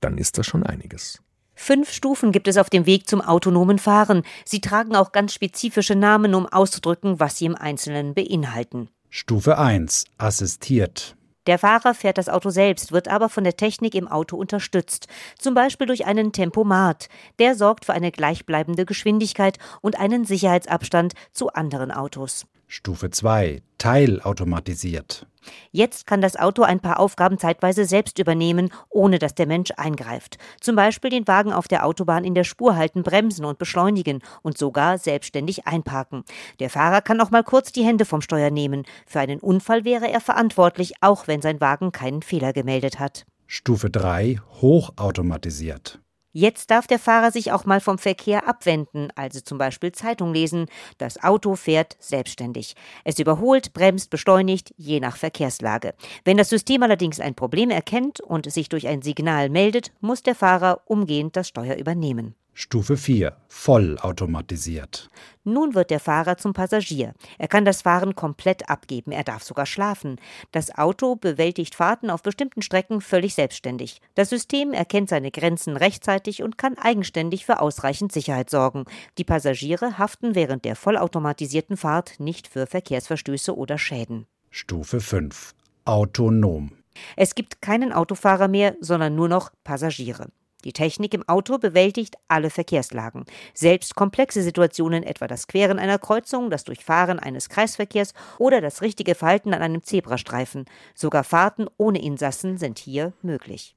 dann 0.00 0.18
ist 0.18 0.38
das 0.38 0.46
schon 0.48 0.64
einiges. 0.64 1.22
Fünf 1.60 1.90
Stufen 1.90 2.30
gibt 2.30 2.46
es 2.46 2.56
auf 2.56 2.70
dem 2.70 2.86
Weg 2.86 3.08
zum 3.08 3.20
autonomen 3.20 3.80
Fahren. 3.80 4.22
Sie 4.44 4.60
tragen 4.60 4.94
auch 4.94 5.10
ganz 5.10 5.34
spezifische 5.34 5.96
Namen, 5.96 6.36
um 6.36 6.46
auszudrücken, 6.46 7.18
was 7.18 7.36
sie 7.36 7.46
im 7.46 7.56
Einzelnen 7.56 8.14
beinhalten. 8.14 8.88
Stufe 9.10 9.58
1 9.58 10.04
assistiert. 10.18 11.16
Der 11.48 11.58
Fahrer 11.58 11.94
fährt 11.94 12.16
das 12.16 12.28
Auto 12.28 12.50
selbst, 12.50 12.92
wird 12.92 13.08
aber 13.08 13.28
von 13.28 13.42
der 13.42 13.56
Technik 13.56 13.96
im 13.96 14.06
Auto 14.06 14.36
unterstützt, 14.36 15.08
zum 15.36 15.54
Beispiel 15.54 15.88
durch 15.88 16.06
einen 16.06 16.32
Tempomat. 16.32 17.08
Der 17.40 17.56
sorgt 17.56 17.84
für 17.84 17.92
eine 17.92 18.12
gleichbleibende 18.12 18.86
Geschwindigkeit 18.86 19.58
und 19.80 19.98
einen 19.98 20.24
Sicherheitsabstand 20.24 21.14
zu 21.32 21.48
anderen 21.52 21.90
Autos. 21.90 22.46
Stufe 22.70 23.08
2 23.08 23.62
teilautomatisiert. 23.78 25.26
Jetzt 25.70 26.06
kann 26.06 26.20
das 26.20 26.36
Auto 26.36 26.62
ein 26.62 26.80
paar 26.80 27.00
Aufgaben 27.00 27.38
zeitweise 27.38 27.86
selbst 27.86 28.18
übernehmen, 28.18 28.70
ohne 28.90 29.18
dass 29.18 29.34
der 29.34 29.46
Mensch 29.46 29.70
eingreift. 29.78 30.36
Zum 30.60 30.76
Beispiel 30.76 31.10
den 31.10 31.26
Wagen 31.26 31.52
auf 31.52 31.66
der 31.66 31.86
Autobahn 31.86 32.24
in 32.24 32.34
der 32.34 32.44
Spur 32.44 32.76
halten, 32.76 33.02
bremsen 33.02 33.46
und 33.46 33.58
beschleunigen 33.58 34.20
und 34.42 34.58
sogar 34.58 34.98
selbstständig 34.98 35.66
einparken. 35.66 36.24
Der 36.60 36.68
Fahrer 36.68 37.00
kann 37.00 37.22
auch 37.22 37.30
mal 37.30 37.42
kurz 37.42 37.72
die 37.72 37.84
Hände 37.84 38.04
vom 38.04 38.20
Steuer 38.20 38.50
nehmen. 38.50 38.84
Für 39.06 39.20
einen 39.20 39.40
Unfall 39.40 39.86
wäre 39.86 40.10
er 40.10 40.20
verantwortlich, 40.20 40.92
auch 41.00 41.26
wenn 41.26 41.40
sein 41.40 41.62
Wagen 41.62 41.90
keinen 41.90 42.20
Fehler 42.20 42.52
gemeldet 42.52 42.98
hat. 42.98 43.24
Stufe 43.46 43.88
3 43.88 44.40
hochautomatisiert. 44.60 46.00
Jetzt 46.32 46.70
darf 46.70 46.86
der 46.86 46.98
Fahrer 46.98 47.30
sich 47.30 47.52
auch 47.52 47.64
mal 47.64 47.80
vom 47.80 47.98
Verkehr 47.98 48.46
abwenden, 48.46 49.08
also 49.14 49.40
zum 49.40 49.56
Beispiel 49.56 49.92
Zeitung 49.92 50.34
lesen. 50.34 50.66
Das 50.98 51.22
Auto 51.22 51.56
fährt 51.56 51.96
selbstständig. 52.00 52.74
Es 53.04 53.18
überholt, 53.18 53.72
bremst, 53.72 54.10
beschleunigt, 54.10 54.74
je 54.76 55.00
nach 55.00 55.16
Verkehrslage. 55.16 55.94
Wenn 56.24 56.36
das 56.36 56.50
System 56.50 56.82
allerdings 56.82 57.18
ein 57.18 57.34
Problem 57.34 57.70
erkennt 57.70 58.20
und 58.20 58.50
sich 58.52 58.68
durch 58.68 58.88
ein 58.88 59.00
Signal 59.02 59.48
meldet, 59.48 59.92
muss 60.00 60.22
der 60.22 60.34
Fahrer 60.34 60.82
umgehend 60.84 61.34
das 61.34 61.48
Steuer 61.48 61.76
übernehmen. 61.76 62.34
Stufe 62.60 62.96
4 62.96 63.36
vollautomatisiert. 63.46 65.10
Nun 65.44 65.76
wird 65.76 65.90
der 65.90 66.00
Fahrer 66.00 66.38
zum 66.38 66.54
Passagier. 66.54 67.14
Er 67.38 67.46
kann 67.46 67.64
das 67.64 67.82
Fahren 67.82 68.16
komplett 68.16 68.68
abgeben, 68.68 69.12
er 69.12 69.22
darf 69.22 69.44
sogar 69.44 69.64
schlafen. 69.64 70.16
Das 70.50 70.76
Auto 70.76 71.14
bewältigt 71.14 71.76
Fahrten 71.76 72.10
auf 72.10 72.24
bestimmten 72.24 72.60
Strecken 72.60 73.00
völlig 73.00 73.36
selbstständig. 73.36 74.00
Das 74.16 74.30
System 74.30 74.72
erkennt 74.72 75.08
seine 75.08 75.30
Grenzen 75.30 75.76
rechtzeitig 75.76 76.42
und 76.42 76.58
kann 76.58 76.76
eigenständig 76.76 77.46
für 77.46 77.60
ausreichend 77.60 78.10
Sicherheit 78.10 78.50
sorgen. 78.50 78.86
Die 79.18 79.24
Passagiere 79.24 79.96
haften 79.96 80.34
während 80.34 80.64
der 80.64 80.74
vollautomatisierten 80.74 81.76
Fahrt 81.76 82.18
nicht 82.18 82.48
für 82.48 82.66
Verkehrsverstöße 82.66 83.56
oder 83.56 83.78
Schäden. 83.78 84.26
Stufe 84.50 85.00
5 85.00 85.54
autonom. 85.84 86.72
Es 87.14 87.36
gibt 87.36 87.62
keinen 87.62 87.92
Autofahrer 87.92 88.48
mehr, 88.48 88.74
sondern 88.80 89.14
nur 89.14 89.28
noch 89.28 89.52
Passagiere. 89.62 90.26
Die 90.68 90.74
Technik 90.74 91.14
im 91.14 91.26
Auto 91.26 91.56
bewältigt 91.56 92.16
alle 92.28 92.50
Verkehrslagen. 92.50 93.24
Selbst 93.54 93.94
komplexe 93.94 94.42
Situationen, 94.42 95.02
etwa 95.02 95.26
das 95.26 95.46
Queren 95.46 95.78
einer 95.78 95.98
Kreuzung, 95.98 96.50
das 96.50 96.64
Durchfahren 96.64 97.18
eines 97.18 97.48
Kreisverkehrs 97.48 98.12
oder 98.36 98.60
das 98.60 98.82
richtige 98.82 99.14
Verhalten 99.14 99.54
an 99.54 99.62
einem 99.62 99.82
Zebrastreifen. 99.82 100.66
Sogar 100.94 101.24
Fahrten 101.24 101.68
ohne 101.78 102.02
Insassen 102.02 102.58
sind 102.58 102.78
hier 102.78 103.14
möglich. 103.22 103.76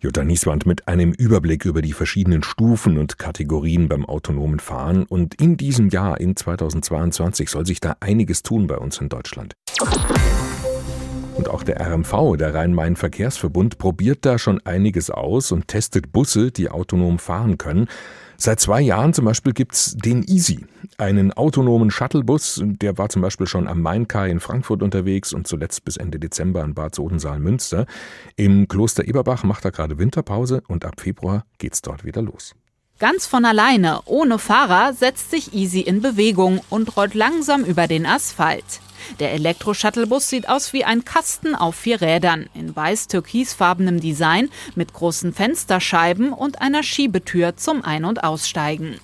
Jutta 0.00 0.22
Nieswand 0.22 0.66
mit 0.66 0.86
einem 0.86 1.12
Überblick 1.12 1.64
über 1.64 1.80
die 1.80 1.94
verschiedenen 1.94 2.42
Stufen 2.42 2.98
und 2.98 3.16
Kategorien 3.16 3.88
beim 3.88 4.04
autonomen 4.04 4.60
Fahren. 4.60 5.04
Und 5.04 5.40
in 5.40 5.56
diesem 5.56 5.88
Jahr, 5.88 6.20
in 6.20 6.36
2022, 6.36 7.48
soll 7.48 7.64
sich 7.64 7.80
da 7.80 7.96
einiges 8.00 8.42
tun 8.42 8.66
bei 8.66 8.76
uns 8.76 9.00
in 9.00 9.08
Deutschland. 9.08 9.54
Und 11.38 11.48
auch 11.48 11.62
der 11.62 11.80
RMV, 11.80 12.36
der 12.36 12.52
Rhein-Main-Verkehrsverbund, 12.52 13.78
probiert 13.78 14.26
da 14.26 14.38
schon 14.38 14.60
einiges 14.66 15.08
aus 15.08 15.52
und 15.52 15.68
testet 15.68 16.12
Busse, 16.12 16.50
die 16.50 16.68
autonom 16.68 17.20
fahren 17.20 17.58
können. 17.58 17.86
Seit 18.36 18.58
zwei 18.58 18.80
Jahren 18.80 19.14
zum 19.14 19.24
Beispiel 19.24 19.52
gibt's 19.52 19.96
den 19.96 20.24
Easy, 20.24 20.66
einen 20.96 21.32
autonomen 21.32 21.92
Shuttlebus. 21.92 22.60
Der 22.64 22.98
war 22.98 23.08
zum 23.08 23.22
Beispiel 23.22 23.46
schon 23.46 23.68
am 23.68 23.80
Mainkai 23.82 24.30
in 24.30 24.40
Frankfurt 24.40 24.82
unterwegs 24.82 25.32
und 25.32 25.46
zuletzt 25.46 25.84
bis 25.84 25.96
Ende 25.96 26.18
Dezember 26.18 26.64
in 26.64 26.74
Bad 26.74 26.96
Sodensaal-Münster. 26.96 27.86
Im 28.34 28.66
Kloster 28.66 29.06
Eberbach 29.06 29.44
macht 29.44 29.64
er 29.64 29.70
gerade 29.70 29.98
Winterpause 29.98 30.62
und 30.66 30.84
ab 30.84 31.00
Februar 31.00 31.44
geht's 31.58 31.82
dort 31.82 32.04
wieder 32.04 32.20
los. 32.20 32.56
Ganz 32.98 33.26
von 33.26 33.44
alleine, 33.44 34.00
ohne 34.06 34.40
Fahrer, 34.40 34.92
setzt 34.92 35.30
sich 35.30 35.54
Easy 35.54 35.80
in 35.80 36.02
Bewegung 36.02 36.60
und 36.68 36.96
rollt 36.96 37.14
langsam 37.14 37.62
über 37.62 37.86
den 37.86 38.06
Asphalt. 38.06 38.80
Der 39.20 39.32
Elektro-Shuttlebus 39.32 40.28
sieht 40.28 40.48
aus 40.48 40.72
wie 40.72 40.84
ein 40.84 41.04
Kasten 41.04 41.54
auf 41.54 41.74
vier 41.74 42.00
Rädern 42.00 42.48
in 42.54 42.74
weiß-türkisfarbenem 42.74 44.00
Design 44.00 44.50
mit 44.74 44.92
großen 44.92 45.32
Fensterscheiben 45.32 46.32
und 46.32 46.60
einer 46.60 46.82
Schiebetür 46.82 47.56
zum 47.56 47.84
Ein- 47.84 48.04
und 48.04 48.22
Aussteigen. 48.22 49.00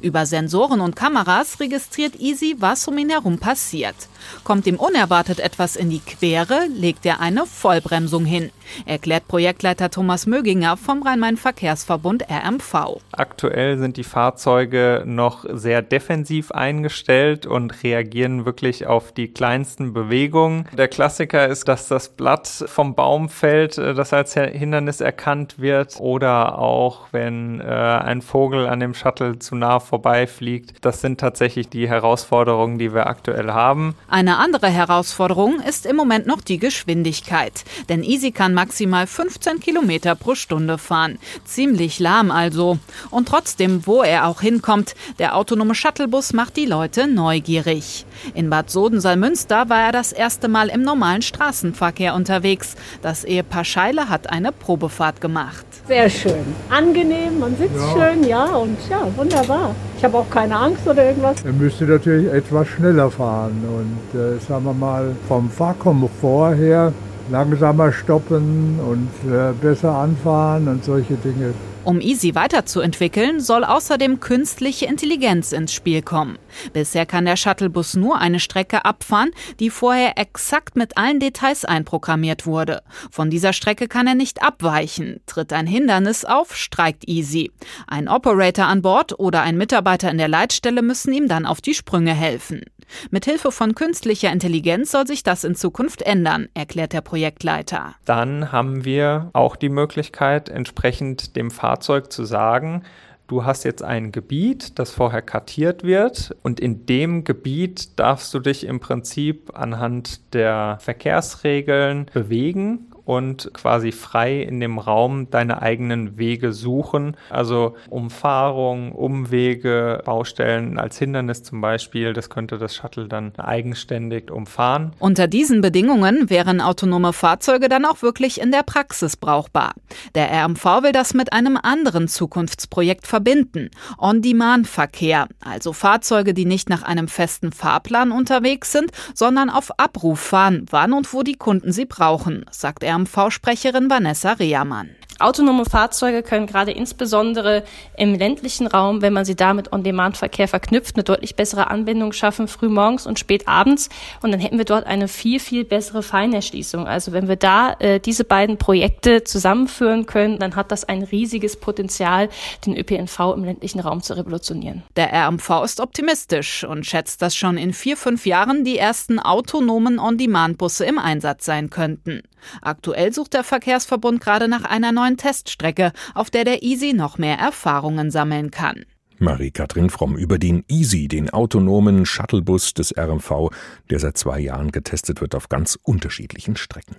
Über 0.00 0.26
Sensoren 0.26 0.80
und 0.80 0.96
Kameras 0.96 1.60
registriert 1.60 2.20
Easy, 2.20 2.56
was 2.58 2.86
um 2.88 2.98
ihn 2.98 3.10
herum 3.10 3.38
passiert. 3.38 3.96
Kommt 4.44 4.66
ihm 4.66 4.76
unerwartet 4.76 5.40
etwas 5.40 5.76
in 5.76 5.90
die 5.90 6.00
Quere, 6.00 6.66
legt 6.72 7.04
er 7.04 7.20
eine 7.20 7.46
Vollbremsung 7.46 8.24
hin, 8.24 8.50
erklärt 8.86 9.28
Projektleiter 9.28 9.90
Thomas 9.90 10.26
Möginger 10.26 10.76
vom 10.76 11.02
Rhein-Main-Verkehrsverbund 11.02 12.24
RMV. 12.30 13.00
Aktuell 13.12 13.78
sind 13.78 13.96
die 13.96 14.04
Fahrzeuge 14.04 15.02
noch 15.06 15.44
sehr 15.50 15.82
defensiv 15.82 16.50
eingestellt 16.52 17.46
und 17.46 17.82
reagieren 17.82 18.44
wirklich 18.44 18.86
auf 18.86 19.12
die 19.12 19.28
kleinsten 19.28 19.92
Bewegungen. 19.92 20.66
Der 20.76 20.88
Klassiker 20.88 21.48
ist, 21.48 21.68
dass 21.68 21.88
das 21.88 22.10
Blatt 22.10 22.48
vom 22.66 22.94
Baum 22.94 23.28
fällt, 23.28 23.78
äh, 23.78 23.94
das 23.94 24.12
als 24.12 24.34
Hindernis 24.34 25.00
erkannt 25.00 25.58
wird 25.58 25.96
oder 25.98 26.58
auch 26.58 27.08
wenn 27.12 27.60
äh, 27.60 27.64
ein 27.64 28.22
Vogel 28.22 28.66
an 28.66 28.80
dem 28.80 28.94
Shuttle 28.94 29.38
zu 29.38 29.54
nah 29.54 29.80
vorbeifliegt. 29.80 30.74
Das 30.80 31.00
sind 31.00 31.20
tatsächlich 31.20 31.68
die 31.68 31.88
Herausforderungen, 31.88 32.78
die 32.78 32.94
wir 32.94 33.06
aktuell 33.06 33.52
haben. 33.52 33.94
Eine 34.08 34.38
andere 34.38 34.68
Herausforderung 34.68 35.60
ist 35.60 35.86
im 35.86 35.96
Moment 35.96 36.26
noch 36.26 36.40
die 36.40 36.58
Geschwindigkeit. 36.58 37.64
Denn 37.88 38.02
Easy 38.02 38.32
kann 38.32 38.54
maximal 38.62 39.08
15 39.08 39.58
Kilometer 39.58 40.14
pro 40.14 40.36
Stunde 40.36 40.78
fahren. 40.78 41.18
Ziemlich 41.44 41.98
lahm 41.98 42.30
also. 42.30 42.78
Und 43.10 43.26
trotzdem, 43.26 43.88
wo 43.88 44.04
er 44.04 44.28
auch 44.28 44.40
hinkommt, 44.40 44.94
der 45.18 45.34
autonome 45.36 45.74
Shuttlebus 45.74 46.32
macht 46.32 46.56
die 46.56 46.66
Leute 46.66 47.08
neugierig. 47.08 48.06
In 48.34 48.50
Bad 48.50 48.70
Sodensalmünster 48.70 49.68
war 49.68 49.80
er 49.80 49.90
das 49.90 50.12
erste 50.12 50.46
Mal 50.46 50.68
im 50.68 50.82
normalen 50.82 51.22
Straßenverkehr 51.22 52.14
unterwegs. 52.14 52.76
Das 53.02 53.24
Ehepaar 53.24 53.64
Scheile 53.64 54.08
hat 54.08 54.30
eine 54.30 54.52
Probefahrt 54.52 55.20
gemacht. 55.20 55.66
Sehr 55.88 56.08
schön. 56.08 56.44
Angenehm, 56.70 57.40
man 57.40 57.56
sitzt 57.56 57.74
ja. 57.74 57.92
schön, 57.92 58.28
ja, 58.28 58.44
und 58.44 58.78
ja, 58.88 59.08
wunderbar. 59.16 59.74
Ich 59.98 60.04
habe 60.04 60.18
auch 60.18 60.30
keine 60.30 60.56
Angst 60.56 60.86
oder 60.86 61.04
irgendwas. 61.04 61.42
Er 61.44 61.52
müsste 61.52 61.84
natürlich 61.84 62.32
etwas 62.32 62.68
schneller 62.68 63.10
fahren 63.10 63.60
und 63.66 64.20
äh, 64.20 64.38
sagen 64.38 64.64
wir 64.66 64.74
mal 64.74 65.16
vom 65.26 65.50
Fahrkomfort 65.50 66.54
her 66.54 66.92
langsamer 67.30 67.92
stoppen 67.92 68.78
und 68.80 69.32
äh, 69.32 69.52
besser 69.60 69.94
anfahren 69.94 70.68
und 70.68 70.84
solche 70.84 71.14
Dinge. 71.14 71.54
Um 71.84 72.00
Easy 72.00 72.36
weiterzuentwickeln, 72.36 73.40
soll 73.40 73.64
außerdem 73.64 74.20
künstliche 74.20 74.86
Intelligenz 74.86 75.50
ins 75.50 75.72
Spiel 75.72 76.00
kommen. 76.00 76.38
Bisher 76.72 77.06
kann 77.06 77.24
der 77.24 77.36
Shuttlebus 77.36 77.96
nur 77.96 78.18
eine 78.18 78.38
Strecke 78.38 78.84
abfahren, 78.84 79.32
die 79.58 79.68
vorher 79.68 80.16
exakt 80.16 80.76
mit 80.76 80.96
allen 80.96 81.18
Details 81.18 81.64
einprogrammiert 81.64 82.46
wurde. 82.46 82.82
Von 83.10 83.30
dieser 83.30 83.52
Strecke 83.52 83.88
kann 83.88 84.06
er 84.06 84.14
nicht 84.14 84.44
abweichen. 84.44 85.20
Tritt 85.26 85.52
ein 85.52 85.66
Hindernis 85.66 86.24
auf, 86.24 86.54
streikt 86.54 87.08
Easy. 87.08 87.50
Ein 87.88 88.08
Operator 88.08 88.66
an 88.66 88.82
Bord 88.82 89.18
oder 89.18 89.42
ein 89.42 89.58
Mitarbeiter 89.58 90.08
in 90.08 90.18
der 90.18 90.28
Leitstelle 90.28 90.82
müssen 90.82 91.12
ihm 91.12 91.26
dann 91.26 91.46
auf 91.46 91.60
die 91.60 91.74
Sprünge 91.74 92.14
helfen. 92.14 92.62
Mithilfe 93.10 93.52
von 93.52 93.74
künstlicher 93.74 94.32
Intelligenz 94.32 94.90
soll 94.90 95.06
sich 95.06 95.22
das 95.22 95.44
in 95.44 95.54
Zukunft 95.54 96.02
ändern, 96.02 96.48
erklärt 96.54 96.92
der 96.92 97.00
Projektleiter. 97.00 97.94
Dann 98.04 98.52
haben 98.52 98.84
wir 98.84 99.30
auch 99.32 99.56
die 99.56 99.68
Möglichkeit, 99.68 100.48
entsprechend 100.48 101.36
dem 101.36 101.50
Fahrzeug 101.50 102.12
zu 102.12 102.24
sagen, 102.24 102.82
du 103.26 103.44
hast 103.44 103.64
jetzt 103.64 103.82
ein 103.82 104.12
Gebiet, 104.12 104.78
das 104.78 104.90
vorher 104.90 105.22
kartiert 105.22 105.84
wird 105.84 106.36
und 106.42 106.60
in 106.60 106.86
dem 106.86 107.24
Gebiet 107.24 107.98
darfst 107.98 108.34
du 108.34 108.40
dich 108.40 108.66
im 108.66 108.80
Prinzip 108.80 109.50
anhand 109.54 110.34
der 110.34 110.78
Verkehrsregeln 110.80 112.06
bewegen 112.12 112.91
und 113.04 113.50
quasi 113.52 113.92
frei 113.92 114.42
in 114.42 114.60
dem 114.60 114.78
Raum 114.78 115.30
deine 115.30 115.62
eigenen 115.62 116.18
Wege 116.18 116.52
suchen. 116.52 117.16
Also 117.30 117.74
Umfahrung, 117.90 118.92
Umwege, 118.92 120.02
Baustellen 120.04 120.78
als 120.78 120.98
Hindernis 120.98 121.42
zum 121.42 121.60
Beispiel, 121.60 122.12
das 122.12 122.30
könnte 122.30 122.58
das 122.58 122.74
Shuttle 122.74 123.08
dann 123.08 123.34
eigenständig 123.36 124.30
umfahren. 124.30 124.92
Unter 124.98 125.26
diesen 125.26 125.60
Bedingungen 125.60 126.30
wären 126.30 126.60
autonome 126.60 127.12
Fahrzeuge 127.12 127.68
dann 127.68 127.84
auch 127.84 128.02
wirklich 128.02 128.40
in 128.40 128.52
der 128.52 128.62
Praxis 128.62 129.16
brauchbar. 129.16 129.74
Der 130.14 130.30
RMV 130.30 130.64
will 130.82 130.92
das 130.92 131.14
mit 131.14 131.32
einem 131.32 131.58
anderen 131.60 132.08
Zukunftsprojekt 132.08 133.06
verbinden. 133.06 133.70
On-Demand-Verkehr, 133.98 135.28
also 135.40 135.72
Fahrzeuge, 135.72 136.34
die 136.34 136.44
nicht 136.44 136.68
nach 136.68 136.82
einem 136.82 137.08
festen 137.08 137.52
Fahrplan 137.52 138.12
unterwegs 138.12 138.72
sind, 138.72 138.90
sondern 139.14 139.50
auf 139.50 139.78
Abruf 139.78 140.20
fahren, 140.20 140.66
wann 140.70 140.92
und 140.92 141.12
wo 141.12 141.22
die 141.22 141.36
Kunden 141.36 141.72
sie 141.72 141.86
brauchen, 141.86 142.44
sagt 142.50 142.84
er 142.84 142.91
RMV-Sprecherin 142.92 143.88
Vanessa 143.88 144.32
Rehermann. 144.32 144.90
Autonome 145.22 145.64
Fahrzeuge 145.64 146.22
können 146.22 146.46
gerade 146.46 146.72
insbesondere 146.72 147.62
im 147.96 148.14
ländlichen 148.14 148.66
Raum, 148.66 149.02
wenn 149.02 149.12
man 149.12 149.24
sie 149.24 149.36
da 149.36 149.54
mit 149.54 149.72
On-Demand-Verkehr 149.72 150.48
verknüpft, 150.48 150.96
eine 150.96 151.04
deutlich 151.04 151.36
bessere 151.36 151.70
Anbindung 151.70 152.12
schaffen, 152.12 152.48
früh 152.48 152.68
morgens 152.68 153.06
und 153.06 153.18
spät 153.18 153.46
abends. 153.46 153.88
Und 154.22 154.32
dann 154.32 154.40
hätten 154.40 154.58
wir 154.58 154.64
dort 154.64 154.84
eine 154.84 155.08
viel, 155.08 155.38
viel 155.38 155.64
bessere 155.64 156.02
Feinerschließung. 156.02 156.86
Also 156.86 157.12
wenn 157.12 157.28
wir 157.28 157.36
da 157.36 157.74
äh, 157.78 158.00
diese 158.00 158.24
beiden 158.24 158.58
Projekte 158.58 159.22
zusammenführen 159.22 160.06
können, 160.06 160.38
dann 160.38 160.56
hat 160.56 160.72
das 160.72 160.84
ein 160.84 161.02
riesiges 161.02 161.56
Potenzial, 161.56 162.28
den 162.66 162.76
ÖPNV 162.76 163.20
im 163.36 163.44
ländlichen 163.44 163.80
Raum 163.80 164.02
zu 164.02 164.16
revolutionieren. 164.16 164.82
Der 164.96 165.12
RMV 165.12 165.62
ist 165.64 165.80
optimistisch 165.80 166.64
und 166.64 166.84
schätzt, 166.84 167.22
dass 167.22 167.36
schon 167.36 167.58
in 167.58 167.72
vier, 167.72 167.96
fünf 167.96 168.26
Jahren 168.26 168.64
die 168.64 168.78
ersten 168.78 169.20
autonomen 169.20 170.00
On-Demand-Busse 170.00 170.84
im 170.84 170.98
Einsatz 170.98 171.44
sein 171.44 171.70
könnten. 171.70 172.22
Aktuell 172.60 173.12
sucht 173.12 173.34
der 173.34 173.44
Verkehrsverbund 173.44 174.20
gerade 174.20 174.48
nach 174.48 174.64
einer 174.64 174.92
neuen 174.92 175.16
Teststrecke, 175.16 175.92
auf 176.14 176.30
der 176.30 176.44
der 176.44 176.62
Easy 176.62 176.92
noch 176.92 177.18
mehr 177.18 177.38
Erfahrungen 177.38 178.10
sammeln 178.10 178.50
kann. 178.50 178.84
Marie-Kathrin 179.18 179.88
Fromm 179.88 180.16
über 180.16 180.38
den 180.38 180.64
Easy, 180.68 181.06
den 181.06 181.30
autonomen 181.30 182.04
Shuttlebus 182.04 182.74
des 182.74 182.96
RMV, 182.96 183.50
der 183.88 184.00
seit 184.00 184.18
zwei 184.18 184.40
Jahren 184.40 184.72
getestet 184.72 185.20
wird 185.20 185.34
auf 185.34 185.48
ganz 185.48 185.78
unterschiedlichen 185.82 186.56
Strecken. 186.56 186.96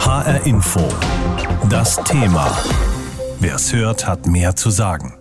HR 0.00 0.46
Info. 0.46 0.88
Das 1.68 1.96
Thema. 2.04 2.56
Wer 3.40 3.56
es 3.56 3.72
hört, 3.74 4.06
hat 4.06 4.26
mehr 4.26 4.56
zu 4.56 4.70
sagen. 4.70 5.17